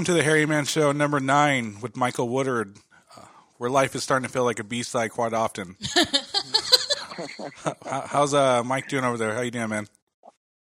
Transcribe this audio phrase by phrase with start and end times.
[0.00, 2.74] Hey, welcome to the Hairy Man Show number nine with Michael Woodard,
[3.14, 3.20] uh,
[3.58, 5.76] where life is starting to feel like a B side quite often.
[7.84, 9.34] How- How's uh, Mike doing over there?
[9.34, 9.88] How you doing, man?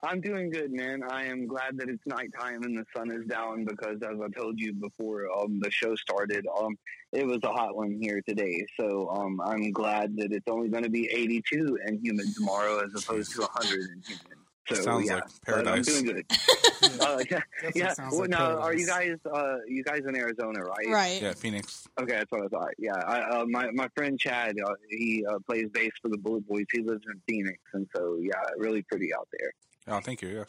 [0.02, 1.04] I'm doing good, man.
[1.04, 4.62] I am glad that it's nighttime and the sun is down because, as I told
[4.62, 6.77] you before um, the show started, um,
[7.12, 8.66] it was a hot one here today.
[8.80, 13.04] So um, I'm glad that it's only going to be 82 and humid tomorrow as
[13.04, 14.37] opposed to 100 and humid.
[14.70, 15.85] So Sounds yeah, like but I'm paradise.
[15.85, 16.26] doing good.
[17.01, 17.40] uh, yeah,
[17.73, 17.93] yeah.
[18.12, 20.87] Well, like now, are you guys uh, you guys in Arizona, right?
[20.90, 21.21] Right.
[21.21, 21.87] Yeah, Phoenix.
[21.99, 22.71] Okay, that's what I thought.
[22.77, 26.46] Yeah, I, uh, my my friend Chad, uh, he uh, plays bass for the Bullet
[26.48, 26.65] Boys.
[26.71, 29.51] He lives in Phoenix, and so yeah, really pretty out there.
[29.96, 30.29] Oh, thank you.
[30.29, 30.43] Yeah.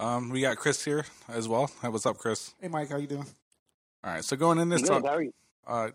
[0.00, 1.70] Um, we got Chris here as well.
[1.80, 2.54] Hey, what's up, Chris?
[2.60, 3.26] Hey, Mike, how you doing?
[4.04, 4.24] All right.
[4.24, 5.32] So going in this, Good, talk, how are you?
[5.66, 5.90] uh,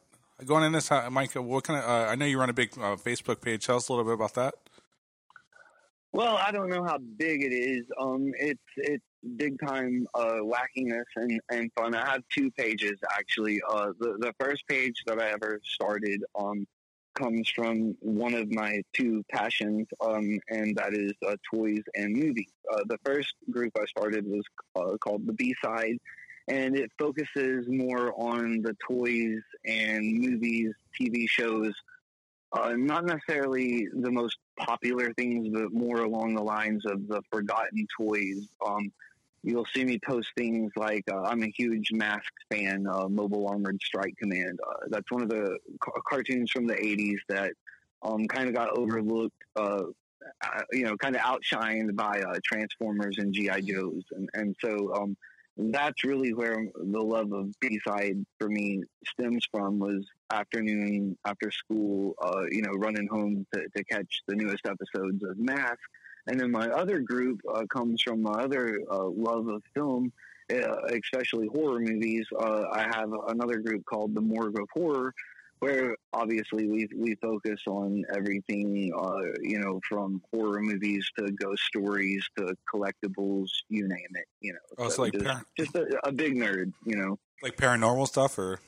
[0.46, 1.90] going in this, uh, Mike, what kind of?
[1.90, 3.66] Uh, I know you run a big uh, Facebook page.
[3.66, 4.56] Tell us a little bit about that.
[6.14, 7.86] Well, I don't know how big it is.
[8.00, 9.04] Um, it's it's
[9.36, 11.96] big time uh, wackiness and, and fun.
[11.96, 13.62] I have two pages actually.
[13.68, 16.68] Uh, the the first page that I ever started um
[17.16, 22.50] comes from one of my two passions, um, and that is uh, toys and movies.
[22.72, 24.44] Uh, the first group I started was
[24.76, 25.98] uh, called the B Side,
[26.48, 31.74] and it focuses more on the toys and movies, TV shows
[32.54, 37.88] uh, not necessarily the most popular things, but more along the lines of the forgotten
[37.98, 38.48] toys.
[38.66, 38.92] Um,
[39.44, 43.82] you'll see me post things like uh, I'm a huge Mask fan, uh, Mobile Armored
[43.84, 44.60] Strike Command.
[44.66, 47.54] Uh, that's one of the ca- cartoons from the 80s that
[48.04, 49.84] um, kind of got overlooked, uh,
[50.42, 53.62] uh, you know, kind of outshined by uh, Transformers and G.I.
[53.62, 54.04] Joes.
[54.12, 55.18] And, and so um,
[55.58, 62.16] that's really where the love of B-side for me stems from was afternoon after school,
[62.22, 65.80] uh, you know, running home to, to catch the newest episodes of Mask.
[66.28, 70.12] And then my other group uh, comes from my other uh, love of film,
[70.52, 72.26] uh, especially horror movies.
[72.38, 75.14] Uh, I have another group called the Morgue of Horror,
[75.64, 81.64] where obviously we we focus on everything, uh, you know, from horror movies to ghost
[81.64, 84.28] stories to collectibles, you name it.
[84.42, 87.18] You know, Oh, so So like just, par- just a, a big nerd, you know.
[87.42, 88.60] like paranormal stuff, or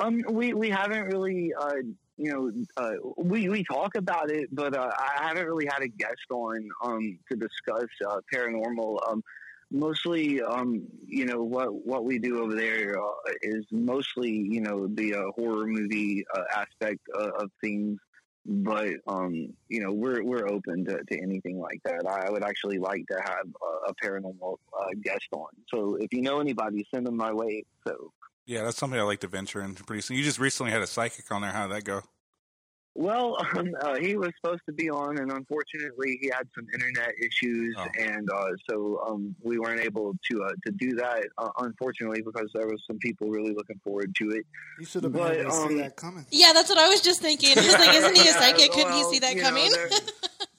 [0.00, 1.80] Um, we we haven't really, uh,
[2.16, 2.42] you know,
[2.76, 6.56] uh, we we talk about it, but uh, I haven't really had a guest on
[6.84, 8.90] um to discuss uh, paranormal.
[9.08, 9.22] Um,
[9.72, 14.86] mostly, um, you know, what what we do over there uh, is mostly, you know,
[14.86, 17.98] the uh, horror movie uh, aspect uh, of things.
[18.44, 22.06] But um, you know, we're we're open to, to anything like that.
[22.06, 23.46] I would actually like to have
[23.86, 25.48] a, paranormal uh, guest on.
[25.68, 27.64] So if you know anybody, send them my way.
[27.86, 28.12] So
[28.46, 30.16] yeah, that's something I like to venture in pretty soon.
[30.16, 31.52] You just recently had a psychic on there.
[31.52, 32.02] How did that go?
[32.94, 37.12] Well, um, uh, he was supposed to be on, and unfortunately, he had some internet
[37.18, 37.86] issues, Oh.
[37.98, 41.24] and uh, so um, we weren't able to uh, to do that.
[41.38, 44.44] Uh, unfortunately, because there was some people really looking forward to it.
[44.78, 46.26] You should have been But, able to um, see that coming.
[46.30, 47.58] Yeah, that's what I was just thinking.
[47.58, 48.72] I was like, isn't he a Yeah, psychic?
[48.72, 49.70] Couldn't he see that you know, coming?
[49.72, 49.88] there,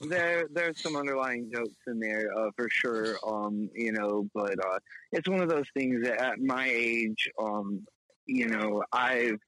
[0.08, 3.16] there, there's some underlying jokes in there uh, for sure.
[3.26, 4.78] Um, you know, but uh,
[5.12, 7.86] it's one of those things that at my age, um,
[8.26, 9.38] you know, I've a-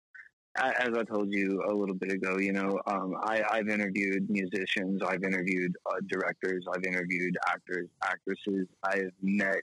[0.59, 5.03] as I told you a little bit ago, you know, um, I, I've interviewed musicians,
[5.03, 9.62] I've interviewed uh, directors, I've interviewed actors, actresses, I've met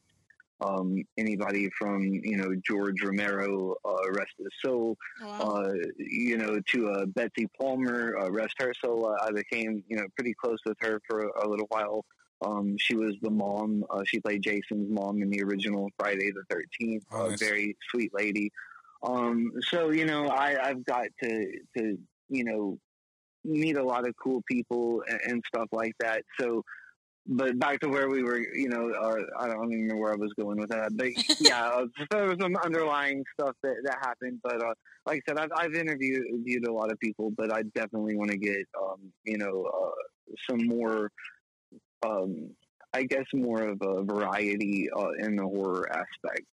[0.62, 5.40] um, anybody from you know George Romero, uh, rest his soul, wow.
[5.40, 9.08] uh, you know, to uh, Betsy Palmer, uh, rest her soul.
[9.08, 12.06] Uh, I became, you know, pretty close with her for a little while.
[12.45, 13.86] Um, she was the mom.
[13.90, 17.06] Uh, she played Jason's mom in the original Friday the Thirteenth.
[17.12, 18.51] Oh, a very sweet lady.
[19.04, 21.98] Um, so you know, I, I've got to to
[22.30, 22.78] you know
[23.44, 26.24] meet a lot of cool people and, and stuff like that.
[26.40, 26.64] So.
[27.26, 30.18] But back to where we were, you know, uh, I don't even know where I
[30.18, 30.92] was going with that.
[30.98, 34.42] But yeah, uh, there was some underlying stuff that, that happened.
[34.44, 34.74] But uh,
[35.06, 38.32] like I said, I've, I've interviewed, interviewed a lot of people, but I definitely want
[38.32, 41.12] to get, um, you know, uh, some more,
[42.06, 42.50] um,
[42.94, 46.46] I guess, more of a variety uh, in the horror aspect.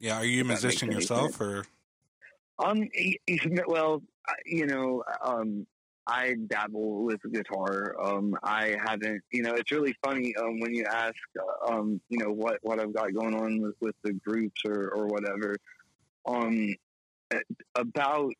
[0.00, 1.66] Yeah, are you a If that makes musician any yourself, or
[2.60, 2.88] Um,
[3.66, 4.02] well,
[4.44, 5.66] you know, um,
[6.06, 7.94] I dabble with guitar.
[8.00, 12.18] Um, I haven't, you know, it's really funny um, when you ask, uh, um, you
[12.18, 15.56] know, what what I've got going on with, with the groups or or whatever.
[16.26, 16.74] Um,
[17.76, 18.32] about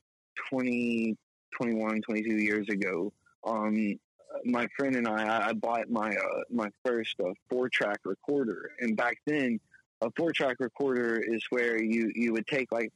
[0.50, 1.16] 20,
[1.56, 3.12] 21, 22 years ago,
[3.44, 3.98] um,
[4.44, 8.96] my friend and I, I- bought my uh, my first uh, four track recorder, and
[8.96, 9.60] back then,
[10.02, 12.92] a four track recorder is where you you would take like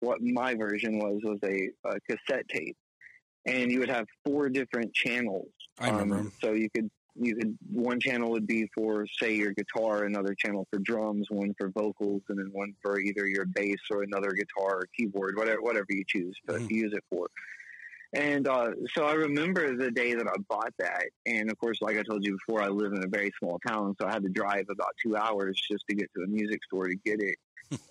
[0.00, 2.76] what my version was was a, a cassette tape,
[3.46, 5.48] and you would have four different channels.
[5.78, 9.52] I remember Um, so you could you could one channel would be for say your
[9.52, 13.78] guitar, another channel for drums, one for vocals, and then one for either your bass
[13.90, 16.70] or another guitar or keyboard, whatever whatever you choose to Mhm.
[16.70, 17.28] use it for.
[18.12, 21.98] And uh, so I remember the day that I bought that, and of course, like
[21.98, 24.28] I told you before, I live in a very small town, so I had to
[24.28, 27.36] drive about two hours just to get to a music store to get it.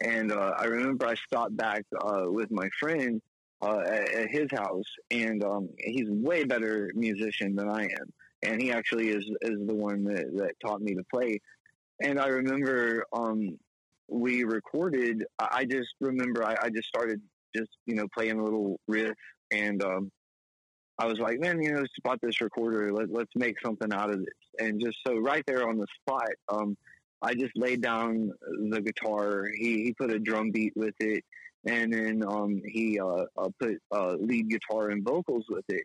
[0.01, 3.21] And uh, I remember I stopped back uh, with my friend
[3.61, 8.13] uh, at, at his house, and um, he's way better musician than I am,
[8.43, 11.39] and he actually is is the one that, that taught me to play.
[12.01, 13.57] And I remember um,
[14.07, 15.25] we recorded.
[15.39, 17.21] I just remember I, I just started
[17.55, 19.17] just you know playing a little riff,
[19.51, 20.11] and um,
[20.97, 22.91] I was like, man, you know, bought this recorder.
[22.93, 24.33] Let, let's make something out of this.
[24.59, 26.77] And just so right there on the spot, um,
[27.21, 28.31] I just laid down
[28.69, 29.47] the guitar.
[29.57, 31.23] He he put a drum beat with it,
[31.65, 35.83] and then um, he uh, uh, put uh, lead guitar and vocals with it.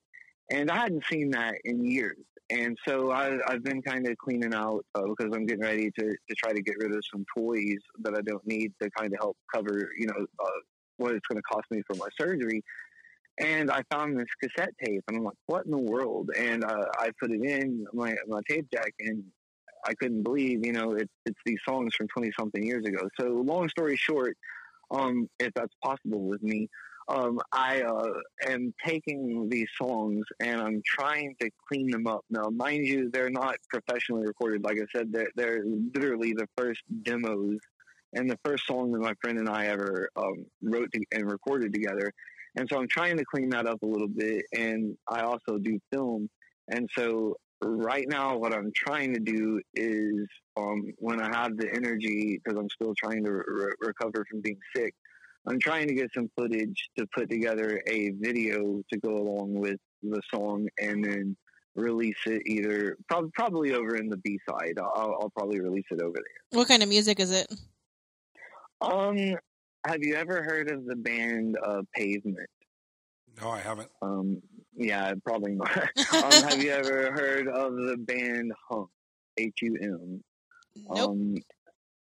[0.50, 2.18] And I hadn't seen that in years.
[2.50, 6.10] And so I, I've been kind of cleaning out uh, because I'm getting ready to,
[6.10, 9.20] to try to get rid of some toys that I don't need to kind of
[9.20, 10.60] help cover, you know, uh,
[10.96, 12.62] what it's going to cost me for my surgery.
[13.38, 16.86] And I found this cassette tape, and I'm like, "What in the world?" And uh,
[16.98, 19.24] I put it in my my tape deck, and
[19.84, 23.08] I couldn't believe, you know, it's it's these songs from twenty something years ago.
[23.18, 24.36] So, long story short,
[24.90, 26.68] um, if that's possible with me,
[27.10, 28.12] um, I uh,
[28.46, 32.24] am taking these songs and I'm trying to clean them up.
[32.30, 34.62] Now, mind you, they're not professionally recorded.
[34.62, 37.58] Like I said, they're, they're literally the first demos
[38.12, 41.72] and the first song that my friend and I ever um, wrote to, and recorded
[41.72, 42.12] together.
[42.56, 44.44] And so I'm trying to clean that up a little bit.
[44.56, 46.28] And I also do film.
[46.68, 50.26] And so right now, what I'm trying to do is
[50.56, 54.58] um, when I have the energy, because I'm still trying to re- recover from being
[54.74, 54.94] sick,
[55.46, 59.78] I'm trying to get some footage to put together a video to go along with
[60.02, 61.36] the song and then
[61.76, 64.78] release it either prob- probably over in the B side.
[64.78, 66.58] I'll, I'll probably release it over there.
[66.58, 67.46] What kind of music is it?
[68.80, 69.36] Um,
[69.86, 72.48] have you ever heard of the band uh, Pavement?
[73.40, 73.90] No, I haven't.
[74.02, 74.42] Um,
[74.80, 75.70] yeah, probably not.
[76.14, 78.88] um, have you ever heard of the band Hum?
[79.38, 80.24] H U M.
[80.88, 81.10] Nope.
[81.10, 81.36] Um,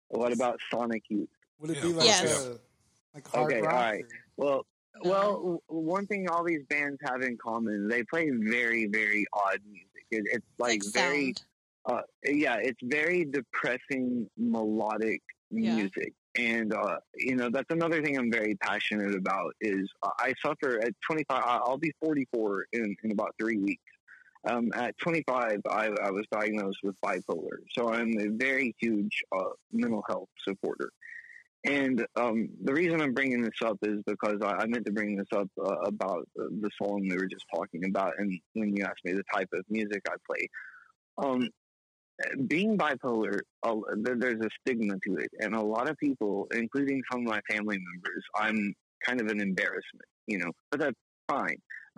[0.08, 1.28] what about Sonic Youth?
[1.60, 2.24] Would it Yeah, be like Yes.
[2.46, 2.56] uh,
[3.14, 3.72] like hard Okay, rock?
[3.74, 4.04] alright.
[4.36, 4.66] or- Well,
[5.02, 9.86] well, one thing all these bands have in common, they play very, very odd music.
[10.10, 11.34] It, it's like, very,
[11.86, 12.00] sound.
[12.00, 15.76] uh, yeah, it's very depressing melodic Yeah.
[15.76, 16.12] music.
[16.36, 20.78] And, uh, you know, that's another thing I'm very passionate about is uh, I suffer
[20.80, 23.82] at 25, I- I'll be 44 in, in about three weeks.
[24.48, 27.58] Um, at 25, I, I was diagnosed with bipolar.
[27.72, 30.92] So I'm a very huge uh, mental health supporter.
[31.64, 35.16] And um, the reason I'm bringing this up is because I, I meant to bring
[35.16, 39.04] this up uh, about the song we were just talking about, and when you asked
[39.04, 40.48] me the type of music I play,
[41.18, 41.50] um,
[42.46, 43.40] being bipolar,
[43.96, 47.78] there's a stigma to it, and a lot of people, including some of my family
[47.78, 48.74] members, I'm
[49.04, 50.96] kind of an embarrassment, you know, but that's
[51.28, 51.56] fine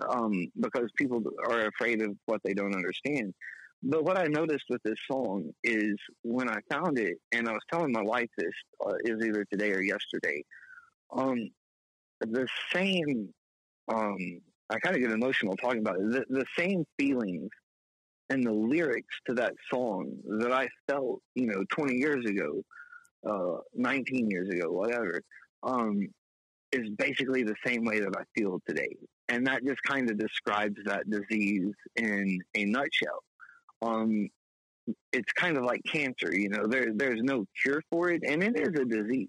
[0.08, 3.34] um, because people are afraid of what they don't understand.
[3.82, 7.62] But what I noticed with this song is when I found it, and I was
[7.70, 8.52] telling my wife this
[8.84, 10.44] uh, is either today or yesterday.
[11.12, 11.50] Um,
[12.20, 13.34] the same,
[13.88, 16.12] um, I kind of get emotional talking about it.
[16.12, 17.50] The, the same feelings
[18.32, 22.62] and the lyrics to that song that I felt, you know, 20 years ago,
[23.28, 25.22] uh, 19 years ago, whatever,
[25.62, 26.08] um,
[26.72, 28.96] is basically the same way that I feel today.
[29.28, 33.22] And that just kind of describes that disease in a nutshell
[33.82, 34.28] um,
[35.12, 36.34] it's kind of like cancer.
[36.34, 39.28] You know, there there's no cure for it, and it is a disease.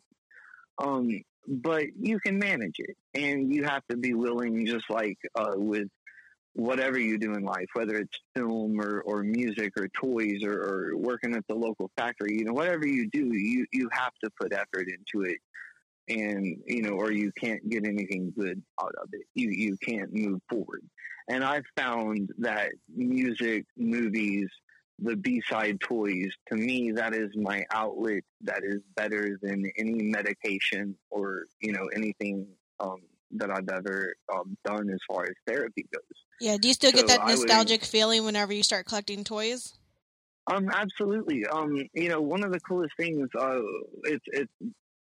[0.78, 1.10] Um,
[1.48, 5.88] but you can manage it, and you have to be willing, just like uh, with
[6.54, 10.98] whatever you do in life, whether it's film or, or music or toys or, or
[10.98, 12.38] working at the local factory.
[12.38, 15.38] You know, whatever you do, you you have to put effort into it.
[16.10, 19.26] And you know, or you can't get anything good out of it.
[19.36, 20.82] You you can't move forward.
[21.30, 24.50] And I've found that music, movies,
[25.00, 30.04] the B side toys, to me, that is my outlet that is better than any
[30.04, 32.48] medication or, you know, anything
[32.80, 33.02] um,
[33.38, 36.04] that I've ever um, done as far as therapy goes.
[36.40, 36.58] Yeah.
[36.58, 39.74] Do you still get that I would- nostalgic feeling whenever you start collecting toys?
[40.48, 41.46] Um, absolutely.
[41.48, 43.62] Um, you know, one of the coolest things, uh,
[44.04, 44.52] it's, it's,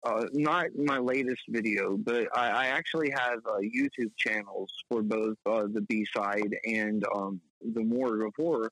[0.05, 5.37] uh, not my latest video, but I, I actually have uh, YouTube channels for both
[5.45, 7.39] uh, the B side and um,
[7.73, 8.71] the Morgue of Horror.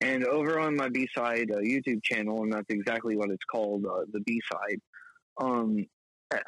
[0.00, 3.84] And over on my B side uh, YouTube channel, and that's exactly what it's called,
[3.84, 4.80] uh, the B side.
[5.38, 5.86] Um,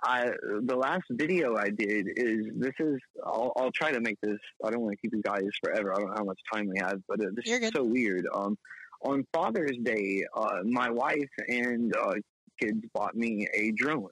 [0.05, 0.31] I
[0.63, 4.39] the last video I did is this is I'll, I'll try to make this.
[4.65, 5.93] I don't want to keep you guys forever.
[5.93, 7.77] I don't know how much time we have, but uh, this You're is good.
[7.77, 8.27] so weird.
[8.33, 8.57] Um,
[9.05, 12.15] on Father's Day, uh, my wife and uh,
[12.61, 14.11] kids bought me a drone.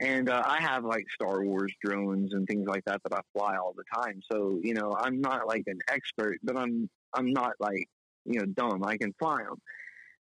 [0.00, 3.56] And uh, I have like Star Wars drones and things like that that I fly
[3.56, 4.20] all the time.
[4.30, 7.88] So you know, I'm not like an expert, but I'm I'm not like
[8.24, 8.82] you know dumb.
[8.84, 9.60] I can fly them.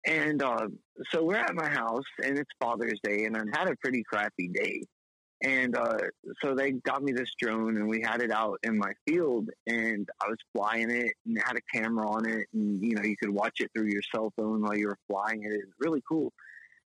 [0.06, 0.68] And uh,
[1.12, 4.48] so we're at my house, and it's Father's Day, and I had a pretty crappy
[4.50, 4.82] day.
[5.44, 5.98] And uh,
[6.42, 10.08] so they got me this drone, and we had it out in my field, and
[10.24, 13.18] I was flying it, and it had a camera on it, and you know you
[13.18, 15.52] could watch it through your cell phone while you were flying it.
[15.52, 16.32] It was really cool.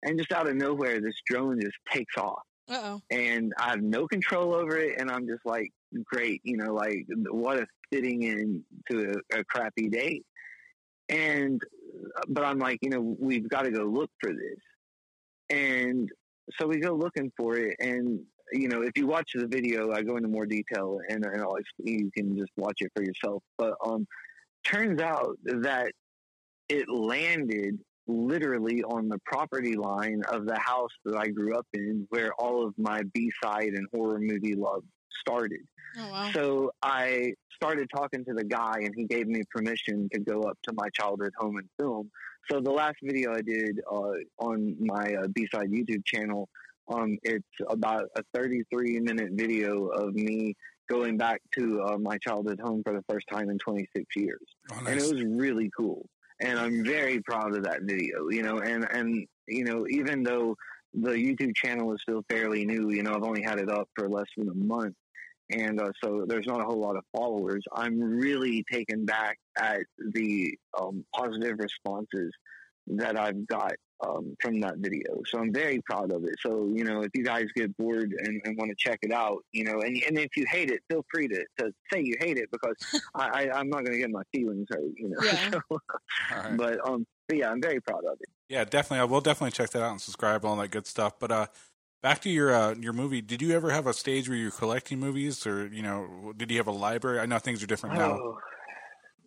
[0.04, 3.02] And just out of nowhere, this drone just takes off, Uh oh.
[3.12, 5.72] and I have no control over it, and I'm just like,
[6.06, 10.24] great, you know, like what a fitting in to a, a crappy day.
[11.10, 11.62] And
[12.28, 14.60] but I'm like, you know, we've got to go look for this.
[15.50, 16.10] And
[16.58, 17.76] so we go looking for it.
[17.80, 21.42] And, you know, if you watch the video, I go into more detail and, and
[21.42, 23.44] I'll, you can just watch it for yourself.
[23.58, 24.08] But um,
[24.64, 25.92] turns out that
[26.68, 32.08] it landed literally on the property line of the house that I grew up in,
[32.10, 34.84] where all of my B side and horror movie love
[35.22, 35.62] started.
[35.98, 36.32] Oh wow.
[36.34, 40.58] So I started talking to the guy, and he gave me permission to go up
[40.64, 42.10] to my childhood home and film.
[42.50, 46.50] So the last video I did uh, on my uh, B-side YouTube channel,
[46.88, 50.56] um, it's about a 33 minute video of me
[50.90, 54.80] going back to uh, my childhood home for the first time in 26 years, Oh,
[54.88, 56.08] and it was really cool.
[56.42, 58.30] And I'm very proud of that video.
[58.30, 60.56] You know, and and you know, even though
[60.94, 64.10] the YouTube channel is still fairly new, you know, I've only had it up for
[64.10, 64.96] less than a month
[65.50, 67.64] and uh, so there's not a whole lot of followers.
[67.74, 69.82] I'm really taken back at
[70.14, 72.32] the um, positive responses
[72.88, 73.74] that I've got
[74.06, 75.22] um, from that video.
[75.26, 76.36] So I'm very proud of it.
[76.40, 79.44] So you know, if you guys get bored and, and want to check it out,
[79.52, 82.38] you know, and and if you hate it, feel free to, to say you hate
[82.38, 82.76] it because
[83.16, 85.18] I, I I'm not going to get my feelings hurt, you know.
[85.24, 85.50] Yeah.
[85.52, 86.58] So, All right.
[86.58, 88.30] but um, but yeah, I'm very proud of it.
[88.48, 89.00] Yeah, definitely.
[89.00, 91.20] I will definitely check that out and subscribe all that good stuff.
[91.20, 91.48] But uh,
[92.02, 93.22] back to your uh, your movie.
[93.22, 96.58] Did you ever have a stage where you're collecting movies, or you know, did you
[96.58, 97.20] have a library?
[97.20, 98.18] I know things are different now.
[98.20, 98.40] Oh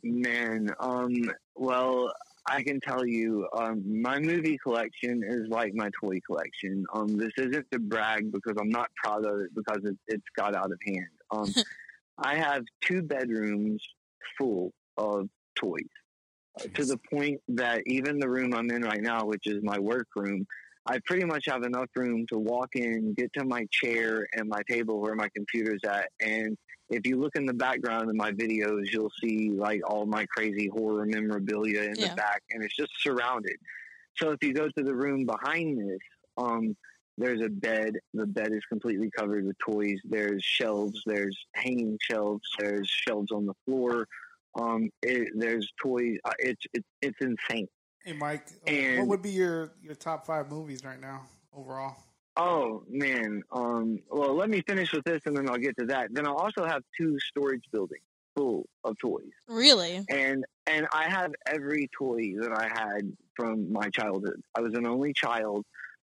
[0.02, 1.12] man, um,
[1.54, 2.12] well,
[2.47, 6.85] I can tell you, um, my movie collection is like my toy collection.
[6.92, 10.56] Um, this isn't to brag because I'm not proud of it because it, it's got
[10.56, 11.06] out of hand.
[11.30, 11.54] Um,
[12.18, 13.82] I have two bedrooms
[14.37, 15.80] full of toys
[16.61, 19.78] uh, to the point that even the room I'm in right now, which is my
[19.78, 20.47] work room,
[20.87, 24.62] I pretty much have enough room to walk in, get to my chair and my
[24.68, 26.56] table where my computer's at, and
[26.90, 30.68] if you look in the background of my videos, you'll see like all my crazy
[30.68, 32.09] horror memorabilia in Yeah.
[32.09, 33.56] the back, and it's just surrounded.
[34.16, 35.99] So if you go to the room behind this,
[36.37, 36.76] um,
[37.16, 37.94] there's a bed.
[38.12, 39.99] The bed is completely covered with toys.
[40.04, 41.02] There's shelves.
[41.06, 42.47] There's hanging shelves.
[42.59, 44.06] There's shelves on the floor.
[44.54, 46.18] Um, it, there's toys.
[46.25, 47.68] Uh, it's it's it's insane.
[48.04, 51.23] Hey, Mike, uh, what would be your, your top five movies right now
[51.56, 51.97] overall?
[52.37, 53.42] Oh man.
[53.52, 56.12] Um, well, let me finish with this, and then I'll get to that.
[56.12, 58.02] Then I'll also have two storage buildings
[58.35, 59.30] full of toys.
[59.47, 60.04] Really?
[60.09, 64.42] and and I have every toy that I had from my childhood.
[64.54, 65.64] I was an only child,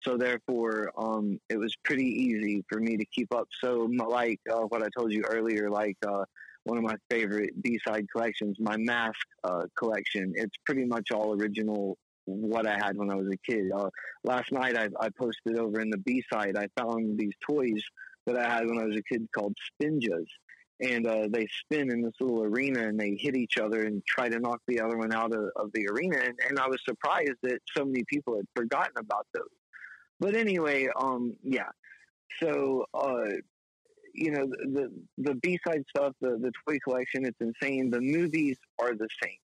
[0.02, 3.49] so therefore, um, it was pretty easy for me to keep up.
[3.61, 6.25] So, like uh, what I told you earlier, like uh,
[6.64, 10.32] one of my favorite B side collections, my mask uh, collection.
[10.36, 11.96] It's pretty much all original.
[12.26, 13.72] What I had when I was a kid.
[13.74, 13.88] Uh,
[14.22, 16.56] last night, I, I posted over in the B side.
[16.56, 17.82] I found these toys
[18.26, 20.26] that I had when I was a kid called Spinjas
[20.80, 24.28] and uh, they spin in this little arena and they hit each other and try
[24.28, 26.18] to knock the other one out of, of the arena.
[26.18, 29.44] And, and I was surprised that so many people had forgotten about those.
[30.18, 31.68] But anyway, um, yeah.
[32.42, 33.24] So, uh,
[34.14, 37.90] you know, the the B side stuff, the the toy collection, it's insane.
[37.90, 39.38] The movies are the same.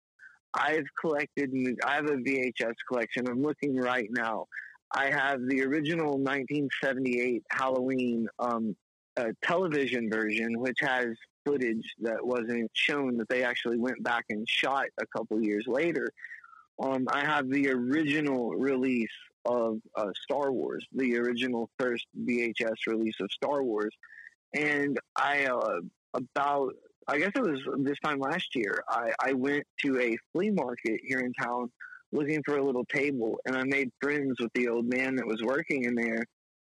[0.54, 1.52] I've collected.
[1.84, 3.28] I have a VHS collection.
[3.28, 4.46] I'm looking right now.
[4.92, 8.76] I have the original 1978 Halloween um,
[9.42, 11.08] television version, which has
[11.44, 16.10] footage that wasn't shown that they actually went back and shot a couple years later.
[16.78, 19.08] Um, I have the original release
[19.44, 23.94] of uh, Star Wars, the original first VHS release of Star Wars,
[24.56, 25.80] and I uh,
[26.14, 26.74] about
[27.08, 28.82] I guess it was this time last year.
[28.88, 31.70] I, I went to a flea market here in town
[32.12, 35.42] looking for a little table, and I made friends with the old man that was
[35.42, 36.24] working in there.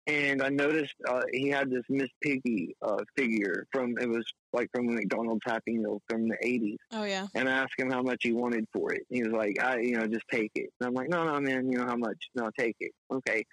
[0.07, 4.71] And I noticed uh, he had this Miss Piggy uh, figure from it was like
[4.73, 6.79] from a McDonald's Happy Meal from the '80s.
[6.93, 7.27] Oh yeah.
[7.35, 9.03] And I asked him how much he wanted for it.
[9.11, 10.71] He was like, I, you know, just take it.
[10.81, 12.17] And I'm like, no, no, man, you know how much?
[12.35, 12.93] No, take it.
[13.13, 13.45] Okay.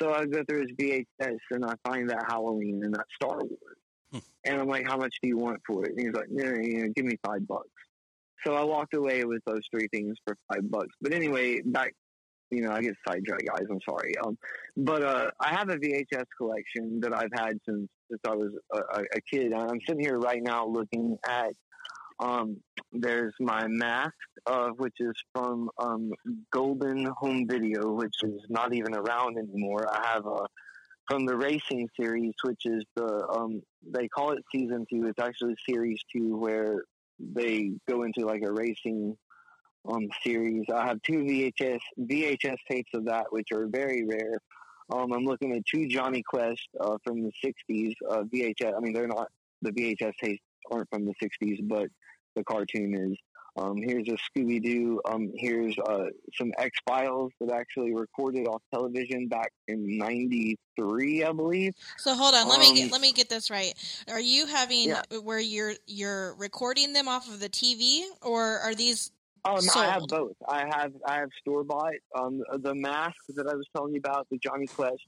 [0.00, 3.76] So I go through his VHS and I find that Halloween and that Star Wars.
[4.12, 4.18] Hmm.
[4.44, 5.92] and I'm like, how much do you want for it?
[5.92, 7.68] And he's like, no, know, give me five bucks.
[8.46, 10.94] so I walked away with those three things for five bucks.
[11.00, 11.92] But anyway, back,
[12.50, 13.66] you know, I get sidetracked, guys.
[13.68, 14.14] I'm sorry.
[14.24, 14.38] Um,
[14.76, 18.78] but uh, I have a VHS collection that I've had since since I was a,
[18.78, 19.52] a, a kid.
[19.52, 21.52] I'm sitting here right now looking at.
[22.18, 22.58] Um,
[22.92, 24.14] there's my mask,
[24.46, 26.12] uh, which is from um,
[26.50, 29.86] Golden Home Video, which is not even around anymore.
[29.92, 30.46] I have a
[31.06, 35.06] from the racing series, which is the um, they call it season two.
[35.06, 36.82] It's actually series two, where
[37.18, 39.16] they go into like a racing
[39.88, 40.64] um, series.
[40.74, 44.38] I have two VHS VHS tapes of that, which are very rare.
[44.92, 48.76] Um, I'm looking at two Jonny Quest uh, from the '60s uh, VHS.
[48.76, 49.28] I mean, they're not
[49.62, 51.88] the VHS tapes aren't from the '60s, but
[52.36, 53.18] the cartoon is.
[53.58, 55.00] Um, here's a Scooby Doo.
[55.10, 61.32] Um, here's uh, some X Files that actually recorded off television back in '93, I
[61.32, 61.72] believe.
[61.96, 63.72] So hold on, let me Um, get let me get this right.
[64.08, 65.02] Are you having Yeah.
[65.22, 69.10] where you're you're recording them off of the TV, or are these?
[69.46, 70.34] Oh, no, I have both.
[70.48, 71.94] I have I have store bought.
[72.14, 75.00] Um, the mask that I was telling you about, the Jonny Quest.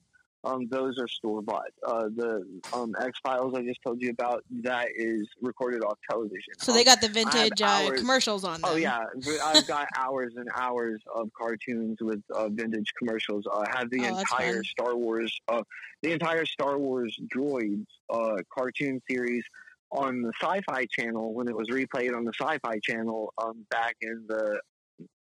[0.49, 1.71] Um, those are store bought.
[1.87, 6.55] Uh, the um, X Files I just told you about that is recorded off television.
[6.59, 8.71] So Um, they got the vintage uh, commercials on them.
[8.73, 9.05] Oh yeah,
[9.45, 13.45] I've got hours and hours of cartoons with uh, vintage commercials.
[13.53, 14.65] I have the Oh, entire.
[14.65, 15.63] Star Wars, uh,
[16.03, 19.45] the entire Star Wars droids uh, cartoon series
[19.91, 24.25] on the Sci-Fi Channel when it was replayed on the Sci-Fi Channel um, back in
[24.29, 24.61] the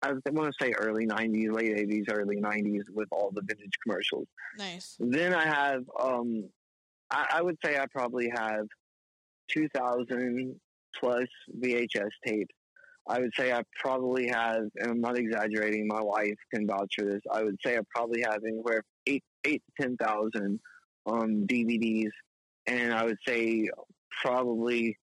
[0.03, 4.27] I want to say early '90s, late '80s, early '90s with all the vintage commercials.
[4.57, 4.97] Nice.
[5.01, 6.49] Then I have, um,
[7.11, 8.67] I, I would say I probably have
[9.49, 10.55] 2,000
[10.99, 11.27] plus
[11.61, 12.55] VHS tapes.
[13.09, 17.07] I would say I probably have, and I'm not exaggerating, my wife can vouch for
[17.07, 17.23] this.
[17.33, 20.61] I would say I probably have anywhere eight, eight to 10,000
[21.07, 22.11] um, DVDs,
[22.67, 23.71] and I would say
[24.23, 24.99] probably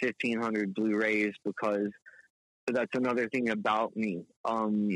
[0.00, 1.88] 1,500 Blu-rays because
[2.72, 4.22] that's another thing about me.
[4.44, 4.90] Um,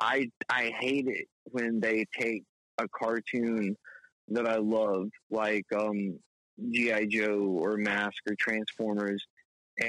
[0.00, 2.42] I I hate it when they take
[2.78, 3.76] a cartoon
[4.28, 6.18] that I love, like um,
[6.70, 9.24] GI Joe or Mask or Transformers,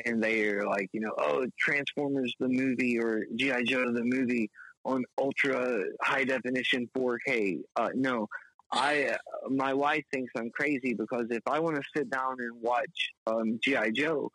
[0.05, 4.49] and they are like, you know, oh, Transformers the movie or GI Joe the movie
[4.83, 7.61] on ultra high definition 4K.
[7.75, 8.27] Uh, no,
[8.71, 9.17] I
[9.49, 13.59] my wife thinks I'm crazy because if I want to sit down and watch um,
[13.61, 14.31] GI Joe.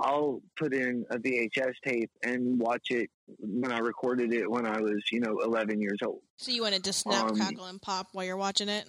[0.00, 4.80] I'll put in a VHS tape and watch it when I recorded it when I
[4.80, 6.20] was, you know, 11 years old.
[6.36, 8.86] So you wanted to just snap, Um, crackle, and pop while you're watching it.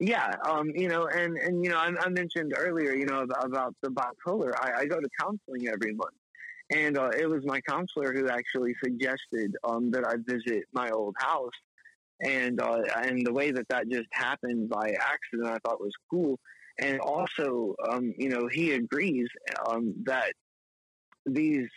[0.00, 3.44] Yeah, um, you know, and and you know, I, I mentioned earlier, you know, about,
[3.44, 4.52] about the bipolar.
[4.60, 6.14] I, I go to counseling every month,
[6.74, 11.14] and uh, it was my counselor who actually suggested um, that I visit my old
[11.18, 11.52] house,
[12.20, 16.40] and uh, and the way that that just happened by accident, I thought was cool.
[16.80, 19.28] And also, um, you know, he agrees
[19.66, 20.32] um, that
[21.24, 21.68] these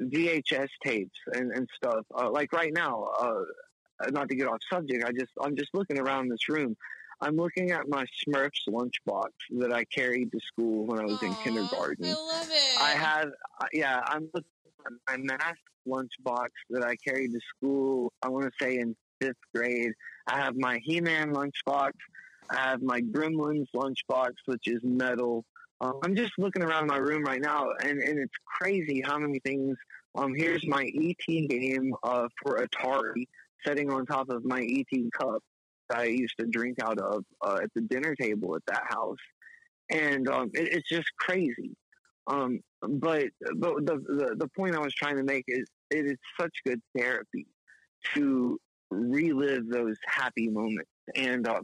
[0.00, 3.42] VHS tapes and, and stuff, uh, like right now, uh,
[4.10, 6.76] not to get off subject, I just I'm just looking around this room.
[7.20, 11.34] I'm looking at my Smurfs lunchbox that I carried to school when I was in
[11.36, 12.06] kindergarten.
[12.06, 12.80] I love it.
[12.80, 13.28] I have,
[13.60, 14.50] uh, yeah, I'm looking
[14.86, 18.12] at my math lunchbox that I carried to school.
[18.22, 19.92] I want to say in fifth grade.
[20.26, 21.92] I have my He-Man lunchbox.
[22.50, 25.44] I have my Gremlins lunchbox, which is metal.
[25.80, 29.38] Um, I'm just looking around my room right now, and, and it's crazy how many
[29.40, 29.76] things.
[30.14, 33.26] Um, here's my ET game uh, for Atari,
[33.66, 35.42] sitting on top of my ET cup
[35.88, 39.18] that I used to drink out of uh, at the dinner table at that house,
[39.90, 41.76] and um, it, it's just crazy.
[42.26, 43.26] Um, but
[43.56, 46.80] but the, the the point I was trying to make is it is such good
[46.96, 47.46] therapy
[48.14, 48.58] to
[48.90, 51.60] relive those happy moments, and uh,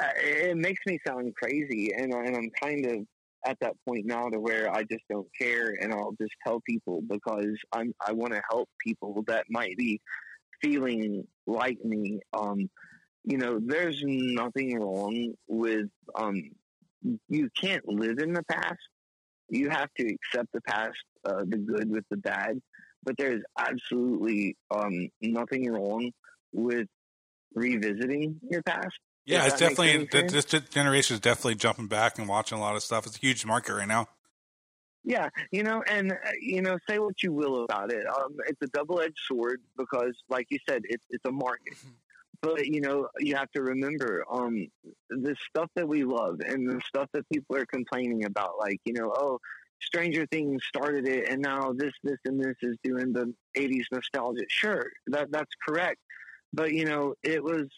[0.00, 3.06] it makes me sound crazy, and, I- and I'm kind of
[3.46, 7.02] at that point now to where I just don't care, and I'll just tell people
[7.02, 10.00] because I'm I want to help people that might be
[10.62, 12.20] feeling like me.
[12.32, 12.68] Um,
[13.24, 16.42] you know, there's nothing wrong with um,
[17.28, 18.78] you can't live in the past.
[19.48, 22.60] You have to accept the past, uh, the good with the bad.
[23.04, 26.10] But there's absolutely um, nothing wrong
[26.52, 26.88] with
[27.54, 28.98] revisiting your past.
[29.26, 32.82] Yeah, Does it's definitely this generation is definitely jumping back and watching a lot of
[32.82, 33.06] stuff.
[33.06, 34.08] It's a huge market right now.
[35.02, 38.06] Yeah, you know, and uh, you know, say what you will about it.
[38.06, 41.74] Um, it's a double-edged sword because, like you said, it's it's a market.
[42.42, 44.68] But you know, you have to remember, um,
[45.10, 48.92] the stuff that we love and the stuff that people are complaining about, like you
[48.92, 49.40] know, oh,
[49.80, 54.42] Stranger Things started it, and now this, this, and this is doing the '80s nostalgia.
[54.48, 56.00] Sure, that that's correct,
[56.52, 57.68] but you know, it was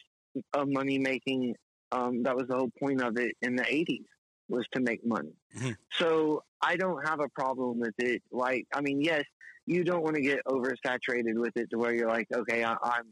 [0.52, 1.54] a money-making.
[1.90, 4.04] Um, that was the whole point of it in the '80s.
[4.50, 5.34] was to make money.
[5.54, 5.76] Mhm.
[5.98, 8.22] So I don't have a problem with it.
[8.32, 9.24] Like, I mean, yes,
[9.66, 13.08] you don't want to get oversaturated with it to where you're like, okay, I, I'm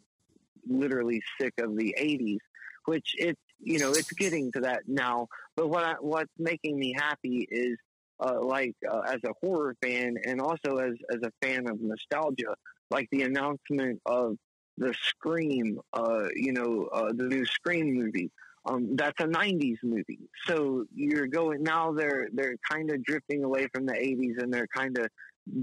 [0.67, 2.39] literally sick of the 80s,
[2.87, 5.29] which it's, you know, it's getting to that now.
[5.57, 7.77] But what I, what's making me happy is,
[8.19, 12.55] uh, like, uh, as a horror fan and also as, as a fan of nostalgia,
[12.91, 14.39] like the announcement of
[14.79, 18.31] the Scream, uh, you know, uh, the new Scream movie.
[18.65, 21.93] Um, that's a '90s movie, so you're going now.
[21.93, 25.07] They're they're kind of drifting away from the '80s, and they're kind of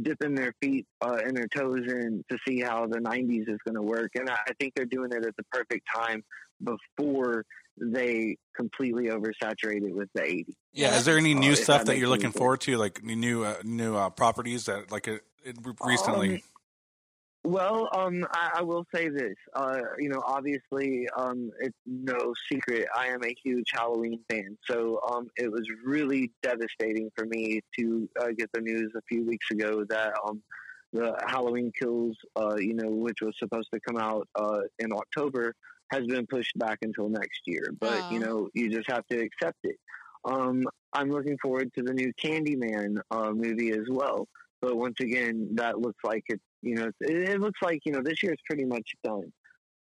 [0.04, 3.76] dipping their feet uh, and their toes in to see how the '90s is going
[3.76, 4.12] to work.
[4.16, 6.24] And I, I think they're doing it at the perfect time
[6.64, 7.44] before
[7.78, 10.54] they completely oversaturate it with the '80s.
[10.72, 12.38] Yeah, is there any Uh, new if stuff that that you're looking sense.
[12.38, 16.36] forward to, like new uh, new uh, properties that like it, it recently?
[16.36, 16.42] Um,
[17.46, 19.36] Well, um, I, I will say this.
[19.54, 24.58] Uh, you know, obviously, um, it's no secret I am a huge Halloween fan.
[24.70, 29.26] So um, it was really devastating for me to uh, get the news a few
[29.26, 30.42] weeks ago that um,
[30.94, 35.54] the Halloween Kills, uh, you know, which was supposed to come out uh, in October,
[35.92, 37.74] has been pushed back until next year.
[37.78, 39.76] But you know, you just have to accept it.
[40.24, 44.30] Um, I'm looking forward to the new Candyman uh, movie as well.
[44.62, 48.24] But once again, that looks like it's you know it, looks like you know this
[48.24, 49.32] year is pretty much done.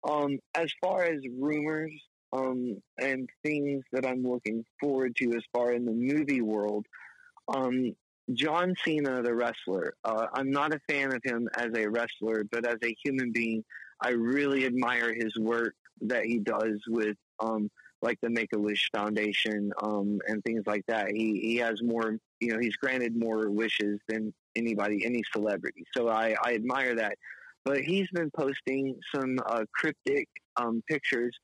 [0.09, 1.93] Um, as far as rumors
[2.33, 6.87] um, and things that I'm looking forward to as far in the movie world,
[7.49, 7.95] um,
[8.35, 9.95] John Cena, the wrestler.
[10.05, 13.65] Uh, I'm not a fan of him as a wrestler, but as a human being,
[14.01, 18.91] I really admire his work that he does with um, like the Make a Wish
[18.95, 21.09] Foundation um, and things like that.
[21.09, 25.85] He he has more, you know, he's granted more wishes than anybody, any celebrity.
[25.97, 27.17] So I, I admire that.
[27.65, 31.35] But he's been posting some uh, cryptic um, pictures.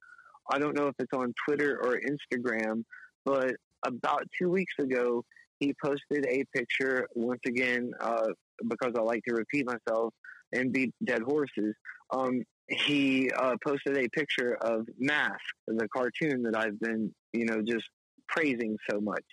[0.51, 2.83] I don't know if it's on Twitter or Instagram,
[3.25, 5.25] but about two weeks ago,
[5.61, 8.29] he posted a picture once again uh,
[8.69, 10.15] because I like to repeat myself
[10.53, 11.75] and beat dead horses.
[12.11, 17.63] Um, he uh, posted a picture of Mask, the cartoon that I've been, you know,
[17.63, 17.85] just
[18.29, 19.25] praising so much.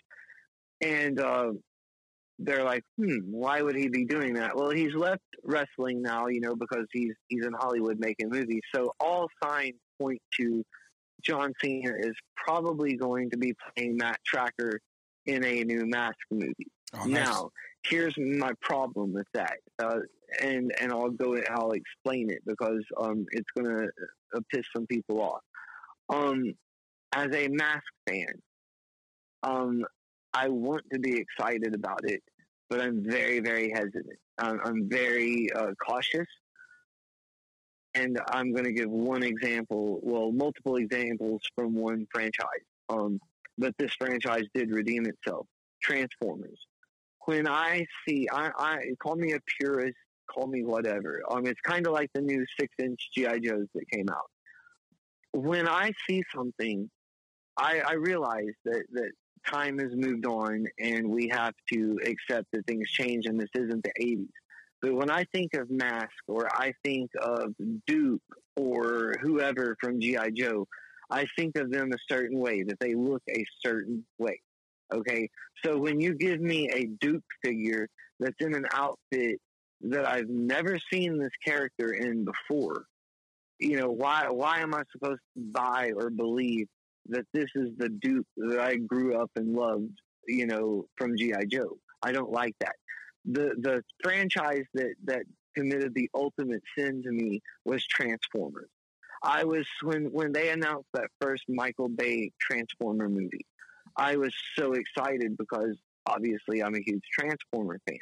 [0.81, 1.51] And uh,
[2.39, 4.55] they're like, hmm, why would he be doing that?
[4.55, 8.61] Well, he's left wrestling now, you know, because he's he's in Hollywood making movies.
[8.73, 10.63] So all signs point to
[11.21, 14.77] John Cena is probably going to be playing Matt Trakker
[15.25, 16.67] in a new Mask movie.
[16.93, 17.25] Oh, nice.
[17.25, 17.49] Now,
[17.83, 19.99] here's my problem with that, uh,
[20.41, 21.37] and and I'll go.
[21.49, 23.87] I'll explain it because um, it's gonna
[24.35, 25.41] uh, piss some people off.
[26.09, 26.53] Um,
[27.13, 28.41] as a Mask fan,
[29.43, 29.83] um,
[30.35, 32.21] I want to be excited about it,
[32.69, 34.19] but I'm very, very hesitant.
[34.37, 36.27] I'm, I'm very uh, cautious,
[37.93, 40.01] and I'm going to give one example.
[40.03, 42.65] Well, multiple examples from one franchise.
[42.89, 43.19] Um,
[43.57, 45.47] but this franchise did redeem itself.
[45.81, 46.59] Transformers.
[47.25, 49.95] When I see, I, I call me a purist,
[50.29, 51.21] call me whatever.
[51.29, 54.29] Um, it's kind of like the new six-inch GI Joes that came out.
[55.31, 56.89] When I see something,
[57.57, 59.11] I, I realize that that
[59.45, 63.83] time has moved on, and we have to accept that things change, and this isn't
[63.83, 64.29] the '80s.
[64.81, 67.53] But when I think of Mask, or I think of
[67.87, 68.21] Duke,
[68.55, 70.67] or whoever from GI Joe,
[71.09, 74.41] I think of them a certain way, that they look a certain way.
[74.93, 75.29] Okay,
[75.63, 79.39] so when you give me a Duke figure that's in an outfit
[79.81, 82.85] that I've never seen this character in before,
[83.59, 86.67] you know, why why am I supposed to buy or believe
[87.09, 91.47] that this is the Duke that I grew up and loved, you know, from GI
[91.51, 91.77] Joe?
[92.01, 92.75] I don't like that.
[93.25, 95.23] The the franchise that that
[95.55, 98.69] committed the ultimate sin to me was Transformers.
[99.23, 103.45] I was when when they announced that first Michael Bay Transformer movie.
[103.97, 107.97] I was so excited because obviously I'm a huge Transformer fan.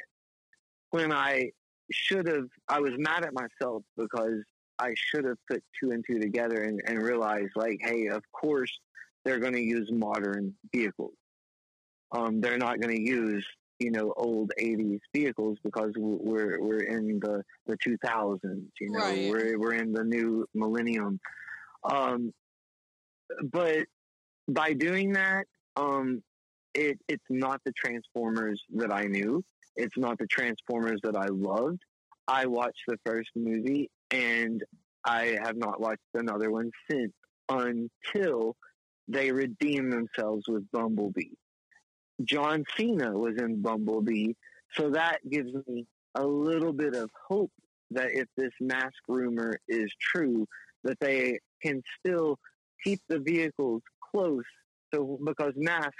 [0.90, 1.50] When I
[1.90, 4.42] should have, I was mad at myself because
[4.78, 8.70] I should have put two and two together and, and realized, like, hey, of course
[9.24, 11.14] they're going to use modern vehicles.
[12.12, 13.46] Um, they're not going to use,
[13.78, 18.68] you know, old '80s vehicles because we're we're in the the 2000s.
[18.80, 19.28] You know, Right.
[19.28, 21.18] we're we're in the new millennium.
[21.84, 22.32] Um,
[23.50, 23.86] but
[24.48, 26.22] by doing that, um,
[26.74, 29.42] it it's not the Transformers that I knew.
[29.76, 31.80] It's not the Transformers that I loved.
[32.28, 34.62] I watched the first movie and
[35.04, 37.12] I have not watched another one since
[37.48, 38.56] until
[39.08, 41.34] they redeemed themselves with Bumblebee.
[42.22, 44.32] John Cena was in Bumblebee,
[44.74, 47.50] so that gives me a little bit of hope
[47.90, 50.46] that if this mask rumor is true,
[50.84, 52.38] that they can still
[52.82, 54.44] keep the vehicles close.
[54.94, 55.92] So because Mask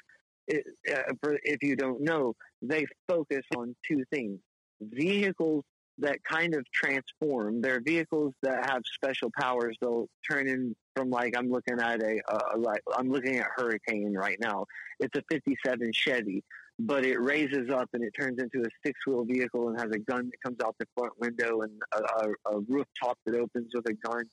[0.47, 1.13] it, uh,
[1.43, 4.39] if you don't know, they focus on two things:
[4.81, 5.65] vehicles
[5.99, 7.61] that kind of transform.
[7.61, 9.77] They're vehicles that have special powers.
[9.81, 14.15] They'll turn in from like I'm looking at a, a like I'm looking at Hurricane
[14.15, 14.67] right now.
[15.01, 16.43] It's a '57 Chevy,
[16.79, 19.99] but it raises up and it turns into a six wheel vehicle and has a
[19.99, 23.89] gun that comes out the front window and a, a, a rooftop that opens with
[23.89, 24.25] a gun.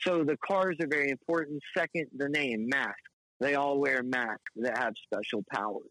[0.00, 1.62] So the cars are very important.
[1.76, 2.98] Second, the name mask.
[3.40, 5.90] They all wear masks that have special powers.